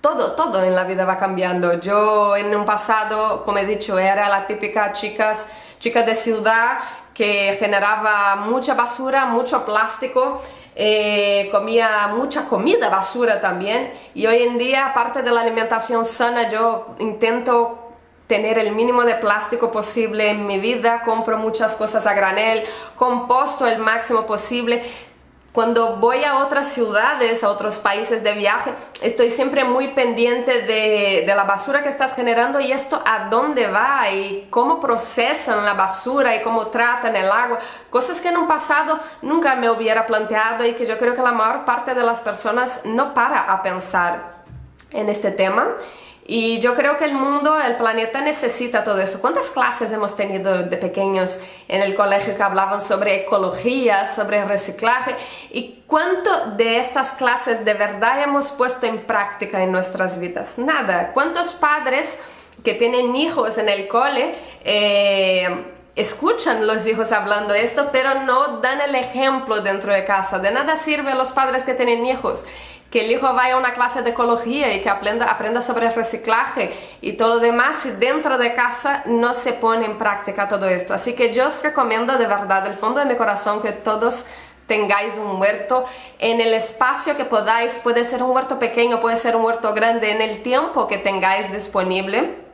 Todo, 0.00 0.34
todo 0.34 0.64
en 0.64 0.74
la 0.74 0.84
vida 0.84 1.04
va 1.04 1.18
cambiando. 1.18 1.78
Yo 1.80 2.36
en 2.36 2.54
un 2.54 2.64
pasado, 2.64 3.44
como 3.44 3.58
he 3.58 3.66
dicho, 3.66 3.98
era 3.98 4.30
la 4.30 4.46
típica 4.46 4.92
chicas, 4.92 5.46
chica 5.78 6.02
de 6.02 6.14
ciudad 6.14 6.78
que 7.16 7.56
generaba 7.58 8.36
mucha 8.36 8.74
basura, 8.74 9.24
mucho 9.24 9.64
plástico, 9.64 10.42
eh, 10.74 11.48
comía 11.50 12.08
mucha 12.08 12.44
comida 12.44 12.90
basura 12.90 13.40
también. 13.40 13.92
Y 14.14 14.26
hoy 14.26 14.42
en 14.42 14.58
día 14.58 14.86
aparte 14.86 15.22
de 15.22 15.30
la 15.30 15.40
alimentación 15.40 16.04
sana 16.04 16.50
yo 16.50 16.94
intento 16.98 17.82
tener 18.26 18.58
el 18.58 18.72
mínimo 18.72 19.04
de 19.04 19.14
plástico 19.14 19.70
posible 19.70 20.30
en 20.30 20.46
mi 20.46 20.58
vida, 20.58 21.02
compro 21.04 21.38
muchas 21.38 21.76
cosas 21.76 22.06
a 22.06 22.12
granel, 22.12 22.64
composto 22.96 23.66
el 23.66 23.78
máximo 23.78 24.26
posible 24.26 24.82
cuando 25.56 25.96
voy 25.96 26.22
a 26.22 26.40
otras 26.40 26.70
ciudades, 26.70 27.42
a 27.42 27.48
otros 27.48 27.76
países 27.76 28.22
de 28.22 28.34
viaje, 28.34 28.74
estoy 29.00 29.30
siempre 29.30 29.64
muy 29.64 29.94
pendiente 29.94 30.60
de, 30.60 31.24
la 31.26 31.44
basura 31.44 31.82
que 31.82 31.88
estás 31.88 32.14
generando 32.14 32.60
y 32.60 32.72
esto 32.72 33.02
a 33.06 33.30
dónde 33.30 33.66
va 33.66 34.10
y 34.10 34.48
cómo 34.50 34.78
procesan 34.80 35.64
la 35.64 35.72
basura 35.72 36.36
y 36.36 36.42
cómo 36.42 36.66
tratan 36.66 37.16
el 37.16 37.30
agua. 37.30 37.58
Cosas 37.88 38.20
que 38.20 38.28
en 38.28 38.36
un 38.36 38.46
pasado 38.46 39.00
nunca 39.22 39.54
me 39.54 39.70
hubiera 39.70 40.06
planteado 40.06 40.62
y 40.62 40.74
que 40.74 40.84
yo 40.84 40.98
creo 40.98 41.16
que 41.16 41.22
la 41.22 41.32
mayor 41.32 41.64
parte 41.64 41.94
de 41.94 42.02
las 42.02 42.20
personas 42.20 42.82
no 42.84 43.14
para 43.14 43.50
a 43.50 43.62
pensar 43.62 44.44
en 44.90 45.08
este 45.08 45.30
tema. 45.30 45.68
Y 46.28 46.58
yo 46.58 46.74
creo 46.74 46.98
que 46.98 47.04
el 47.04 47.14
mundo, 47.14 47.56
el 47.60 47.76
planeta 47.76 48.20
necesita 48.20 48.82
todo 48.82 49.00
eso. 49.00 49.20
¿Cuántas 49.20 49.50
clases 49.50 49.92
hemos 49.92 50.16
tenido 50.16 50.64
de 50.64 50.76
pequeños 50.76 51.40
en 51.68 51.82
el 51.82 51.94
colegio 51.94 52.36
que 52.36 52.42
hablaban 52.42 52.80
sobre 52.80 53.22
ecología, 53.22 54.06
sobre 54.06 54.44
reciclaje? 54.44 55.14
¿Y 55.52 55.84
cuánto 55.86 56.56
de 56.56 56.78
estas 56.78 57.12
clases 57.12 57.64
de 57.64 57.74
verdad 57.74 58.24
hemos 58.24 58.50
puesto 58.50 58.86
en 58.86 59.06
práctica 59.06 59.62
en 59.62 59.70
nuestras 59.70 60.18
vidas? 60.18 60.58
Nada. 60.58 61.12
¿Cuántos 61.12 61.52
padres 61.52 62.18
que 62.64 62.74
tienen 62.74 63.14
hijos 63.14 63.58
en 63.58 63.68
el 63.68 63.86
cole 63.86 64.34
eh, 64.64 65.75
escuchan 65.96 66.66
los 66.66 66.86
hijos 66.86 67.10
hablando 67.10 67.54
esto, 67.54 67.88
pero 67.90 68.22
no 68.22 68.60
dan 68.60 68.80
el 68.80 68.94
ejemplo 68.94 69.62
dentro 69.62 69.92
de 69.92 70.04
casa? 70.04 70.38
De 70.38 70.50
nada 70.50 70.76
sirve 70.76 71.14
los 71.14 71.32
padres 71.32 71.64
que 71.64 71.74
tienen 71.74 72.06
hijos 72.06 72.44
que 72.90 73.04
el 73.04 73.10
hijo 73.10 73.34
vaya 73.34 73.54
a 73.54 73.58
una 73.58 73.74
clase 73.74 74.02
de 74.02 74.10
ecología 74.10 74.72
y 74.72 74.80
que 74.80 74.88
aprenda, 74.88 75.26
aprenda 75.26 75.60
sobre 75.60 75.90
reciclaje 75.90 76.72
y 77.00 77.14
todo 77.14 77.36
lo 77.36 77.40
demás 77.40 77.76
si 77.82 77.90
dentro 77.90 78.38
de 78.38 78.54
casa 78.54 79.02
no 79.06 79.34
se 79.34 79.52
pone 79.52 79.86
en 79.86 79.98
práctica 79.98 80.48
todo 80.48 80.66
esto. 80.66 80.94
Así 80.94 81.14
que 81.14 81.32
yo 81.32 81.48
os 81.48 81.62
recomiendo 81.62 82.16
de 82.16 82.26
verdad, 82.26 82.62
del 82.62 82.74
fondo 82.74 83.00
de 83.00 83.06
mi 83.06 83.16
corazón, 83.16 83.60
que 83.60 83.72
todos 83.72 84.26
tengáis 84.66 85.16
un 85.16 85.40
huerto 85.40 85.84
en 86.18 86.40
el 86.40 86.54
espacio 86.54 87.16
que 87.16 87.24
podáis, 87.24 87.80
puede 87.80 88.04
ser 88.04 88.22
un 88.22 88.30
huerto 88.30 88.58
pequeño, 88.58 89.00
puede 89.00 89.16
ser 89.16 89.36
un 89.36 89.44
huerto 89.44 89.74
grande, 89.74 90.12
en 90.12 90.22
el 90.22 90.42
tiempo 90.42 90.86
que 90.88 90.98
tengáis 90.98 91.52
disponible, 91.52 92.45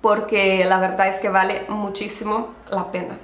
porque 0.00 0.64
la 0.64 0.78
verdad 0.78 1.08
es 1.08 1.20
que 1.20 1.28
vale 1.28 1.62
muchísimo 1.68 2.54
la 2.70 2.90
pena. 2.90 3.18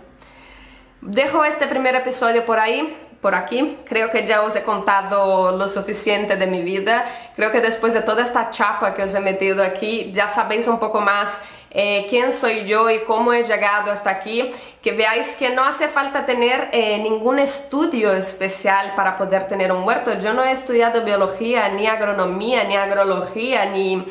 Dejo 1.00 1.44
este 1.44 1.66
primer 1.66 1.94
episodio 1.94 2.44
por 2.46 2.58
ahí 2.58 2.96
por 3.24 3.34
aquí. 3.34 3.78
Creo 3.86 4.10
que 4.10 4.26
ya 4.26 4.42
os 4.42 4.54
he 4.54 4.62
contado 4.62 5.56
lo 5.56 5.66
suficiente 5.66 6.36
de 6.36 6.46
mi 6.46 6.62
vida. 6.62 7.06
Creo 7.36 7.50
que 7.52 7.62
después 7.62 7.94
de 7.94 8.02
toda 8.02 8.22
esta 8.22 8.50
chapa 8.50 8.94
que 8.94 9.02
os 9.02 9.14
he 9.14 9.20
metido 9.20 9.62
aquí, 9.62 10.10
ya 10.12 10.28
sabéis 10.28 10.68
un 10.68 10.78
poco 10.78 11.00
más 11.00 11.40
eh, 11.70 12.06
quién 12.10 12.32
soy 12.32 12.66
yo 12.66 12.90
y 12.90 13.02
cómo 13.04 13.32
he 13.32 13.42
llegado 13.42 13.90
hasta 13.90 14.10
aquí, 14.10 14.52
que 14.82 14.92
veáis 14.92 15.36
que 15.36 15.50
no 15.50 15.64
hace 15.64 15.88
falta 15.88 16.26
tener 16.26 16.68
eh, 16.70 16.98
ningún 16.98 17.38
estudio 17.38 18.12
especial 18.12 18.92
para 18.94 19.16
poder 19.16 19.48
tener 19.48 19.72
un 19.72 19.84
huerto. 19.84 20.12
Yo 20.20 20.34
no 20.34 20.44
he 20.44 20.52
estudiado 20.52 21.02
biología, 21.02 21.70
ni 21.70 21.86
agronomía, 21.86 22.64
ni 22.64 22.76
agrología, 22.76 23.64
ni 23.64 24.04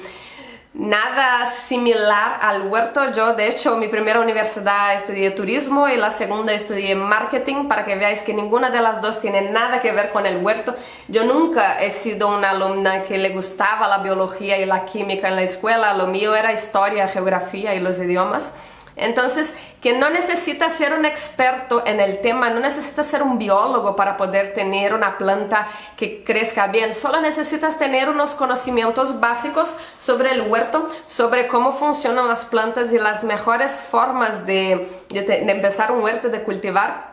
nada 0.74 1.46
similar 1.46 2.40
al 2.42 2.68
huerto. 2.68 3.12
Yo, 3.12 3.36
de 3.36 3.48
hecho, 3.48 3.78
mi 3.78 3.88
primera 3.88 4.20
universidad 4.20 4.96
estudié 4.96 5.32
turismo 5.32 5.88
y 5.88 5.98
la 5.98 6.10
segunda 6.10 6.54
estudié 6.54 6.96
marketing 6.96 7.68
para 7.68 7.86
que 7.86 7.96
veáis 7.96 8.22
que 8.22 8.34
ninguna 8.34 8.72
de 8.72 8.82
las 8.82 9.02
dos 9.02 9.22
tiene 9.22 9.52
nada 9.52 9.82
que 9.82 9.92
ver 9.92 10.10
con 10.10 10.26
el 10.26 10.44
huerto. 10.44 10.76
Yo 11.08 11.26
nunca 11.26 11.80
he 11.82 11.92
sido 11.92 12.36
una 12.36 12.52
alumna 12.52 13.04
que 13.04 13.18
le 13.18 13.30
gustaba 13.30 13.88
la 13.88 14.00
biología 14.00 14.58
y 14.58 14.66
la 14.66 14.86
química 14.86 15.28
en 15.28 15.36
la 15.36 15.44
escuela. 15.44 15.94
Lo 15.94 16.08
mío 16.08 16.36
era 16.36 16.52
historia, 16.52 17.08
geografía 17.08 17.76
y 17.76 17.80
los 17.80 18.00
idiomas. 18.00 18.54
Entonces, 18.96 19.56
que 19.82 19.98
no 19.98 20.10
necesitas 20.10 20.74
ser 20.74 20.94
un 20.94 21.04
experto 21.04 21.84
en 21.86 22.00
el 22.00 22.22
tema, 22.22 22.52
no 22.52 22.60
necesitas 22.60 23.08
ser 23.08 23.24
un 23.24 23.40
biólogo 23.40 23.96
para 23.96 24.18
poder 24.18 24.54
tener 24.54 24.94
una 24.94 25.18
planta 25.18 25.68
que 25.98 26.24
crezca 26.24 26.68
bien, 26.68 26.94
solo 26.94 27.20
necesitas 27.20 27.80
tener 27.80 28.08
unos 28.08 28.36
conocimientos 28.36 29.20
básicos 29.20 29.68
sobre 30.00 30.32
el 30.32 30.42
huerto, 30.44 30.88
sobre 31.08 31.48
cómo 31.48 31.72
funcionan 31.72 32.28
las 32.28 32.46
plantas 32.46 32.94
y 32.94 33.00
las 33.00 33.24
mejores 33.24 33.82
formas 33.82 34.46
de, 34.46 34.88
empezar 35.12 35.92
un 35.92 36.04
huerto, 36.04 36.30
de 36.30 36.44
cultivar. 36.44 37.12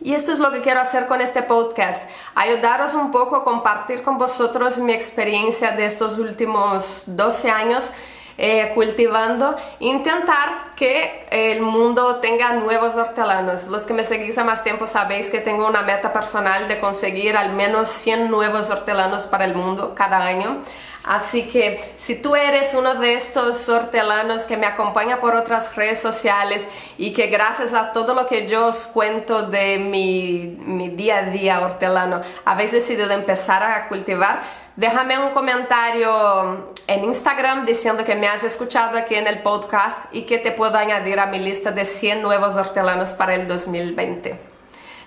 Y 0.00 0.14
esto 0.14 0.30
es 0.32 0.38
lo 0.38 0.52
que 0.52 0.60
quiero 0.60 0.80
hacer 0.80 1.06
con 1.06 1.22
este 1.22 1.42
podcast, 1.42 2.08
ayudaros 2.34 2.94
un 2.94 3.10
poco 3.10 3.34
a 3.34 3.44
compartir 3.44 4.02
con 4.02 4.18
vosotros 4.18 4.76
mi 4.78 4.92
experiencia 4.92 5.72
de 5.72 5.86
estos 5.86 6.18
últimos 6.18 7.04
12 7.06 7.50
años 7.50 7.92
eh, 8.38 8.72
cultivando, 8.74 9.56
intentar 9.80 10.74
que 10.76 11.26
el 11.30 11.62
mundo 11.62 12.16
tenga 12.16 12.52
nuevos 12.52 12.94
hortelanos. 12.94 13.68
Los 13.68 13.84
que 13.84 13.94
me 13.94 14.04
seguís 14.04 14.36
a 14.36 14.44
más 14.44 14.62
tiempo 14.62 14.86
sabéis 14.86 15.30
que 15.30 15.40
tengo 15.40 15.66
una 15.66 15.82
meta 15.82 16.12
personal 16.12 16.68
de 16.68 16.78
conseguir 16.78 17.36
al 17.36 17.54
menos 17.54 17.88
100 17.88 18.30
nuevos 18.30 18.68
hortelanos 18.68 19.24
para 19.24 19.46
el 19.46 19.54
mundo 19.54 19.94
cada 19.94 20.22
año. 20.22 20.62
Así 21.06 21.44
que 21.48 21.94
si 21.96 22.20
tú 22.20 22.34
eres 22.34 22.74
uno 22.74 22.96
de 22.96 23.14
estos 23.14 23.68
hortelanos 23.68 24.42
que 24.42 24.56
me 24.56 24.66
acompaña 24.66 25.20
por 25.20 25.36
otras 25.36 25.76
redes 25.76 26.00
sociales 26.00 26.66
y 26.98 27.14
que 27.14 27.28
gracias 27.28 27.74
a 27.74 27.92
todo 27.92 28.12
lo 28.12 28.26
que 28.26 28.48
yo 28.48 28.66
os 28.66 28.86
cuento 28.88 29.44
de 29.44 29.78
mi, 29.78 30.58
mi 30.58 30.88
día 30.88 31.18
a 31.18 31.22
día 31.22 31.60
hortelano 31.60 32.22
habéis 32.44 32.72
decidido 32.72 33.12
empezar 33.12 33.62
a 33.62 33.86
cultivar, 33.86 34.42
déjame 34.74 35.16
un 35.16 35.30
comentario 35.30 36.74
en 36.86 37.04
Instagram 37.04 37.64
diciendo 37.64 38.04
que 38.04 38.14
me 38.14 38.28
has 38.28 38.44
escuchado 38.44 38.96
aquí 38.96 39.14
en 39.14 39.26
el 39.26 39.42
podcast 39.42 40.12
y 40.12 40.22
que 40.22 40.38
te 40.38 40.52
puedo 40.52 40.76
añadir 40.76 41.18
a 41.18 41.26
mi 41.26 41.38
lista 41.38 41.72
de 41.72 41.84
100 41.84 42.22
nuevos 42.22 42.56
hortelanos 42.56 43.10
para 43.10 43.34
el 43.34 43.48
2020. 43.48 44.38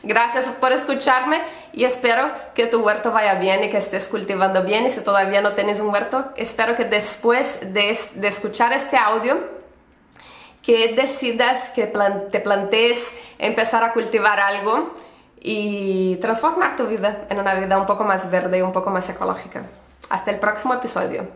Gracias 0.04 0.46
por 0.46 0.72
escucharme 0.72 1.42
y 1.74 1.84
espero 1.84 2.24
que 2.54 2.68
tu 2.68 2.82
huerto 2.82 3.12
vaya 3.12 3.36
bien 3.36 3.64
y 3.64 3.70
que 3.70 3.78
estés 3.78 4.08
cultivando 4.08 4.64
bien. 4.64 4.86
Y 4.86 4.90
si 4.90 5.04
todavía 5.04 5.42
no 5.42 5.54
tienes 5.54 5.80
un 5.80 5.90
huerto, 5.90 6.32
espero 6.36 6.76
que 6.76 6.86
después 6.86 7.74
de, 7.74 7.98
de 8.16 8.28
escuchar 8.28 8.72
este 8.74 8.98
audio, 8.98 9.38
que 10.62 10.94
decidas, 10.96 11.70
que 11.70 11.88
te 11.88 12.40
plantees 12.40 13.12
empezar 13.40 13.84
a 13.84 13.94
cultivar 13.94 14.40
algo 14.40 14.96
y 15.42 16.18
transformar 16.18 16.76
tu 16.76 16.86
vida 16.88 17.26
en 17.30 17.40
una 17.40 17.56
vida 17.56 17.78
un 17.78 17.86
poco 17.86 18.04
más 18.04 18.30
verde 18.30 18.60
y 18.60 18.62
un 18.62 18.72
poco 18.72 18.90
más 18.90 19.10
ecológica. 19.10 19.64
Hasta 20.10 20.32
el 20.32 20.40
próximo 20.40 20.74
episodio. 20.74 21.28